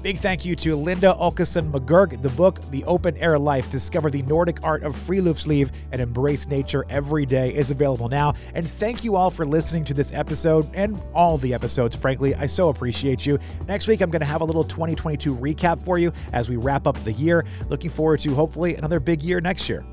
Big 0.03 0.17
thank 0.17 0.43
you 0.43 0.53
to 0.53 0.75
Linda 0.75 1.15
Åkesson 1.17 1.71
McGurk. 1.71 2.21
The 2.21 2.27
book, 2.27 2.59
The 2.71 2.83
Open 2.83 3.15
Air 3.15 3.39
Life 3.39 3.69
Discover 3.69 4.09
the 4.09 4.21
Nordic 4.23 4.61
Art 4.61 4.83
of 4.83 4.93
Friluftsliv 4.93 5.71
and 5.93 6.01
Embrace 6.01 6.45
Nature 6.45 6.85
Every 6.89 7.25
Day, 7.25 7.55
is 7.55 7.71
available 7.71 8.09
now. 8.09 8.33
And 8.53 8.67
thank 8.67 9.05
you 9.05 9.15
all 9.15 9.29
for 9.29 9.45
listening 9.45 9.85
to 9.85 9.93
this 9.93 10.11
episode 10.11 10.69
and 10.73 11.01
all 11.15 11.37
the 11.37 11.53
episodes, 11.53 11.95
frankly. 11.95 12.35
I 12.35 12.47
so 12.47 12.67
appreciate 12.67 13.25
you. 13.25 13.39
Next 13.65 13.87
week, 13.87 14.01
I'm 14.01 14.09
going 14.09 14.19
to 14.19 14.25
have 14.25 14.41
a 14.41 14.45
little 14.45 14.65
2022 14.65 15.37
recap 15.37 15.81
for 15.81 15.97
you 15.97 16.11
as 16.33 16.49
we 16.49 16.57
wrap 16.57 16.85
up 16.85 17.01
the 17.05 17.13
year. 17.13 17.45
Looking 17.69 17.89
forward 17.89 18.19
to 18.19 18.35
hopefully 18.35 18.75
another 18.75 18.99
big 18.99 19.23
year 19.23 19.39
next 19.39 19.69
year. 19.69 19.85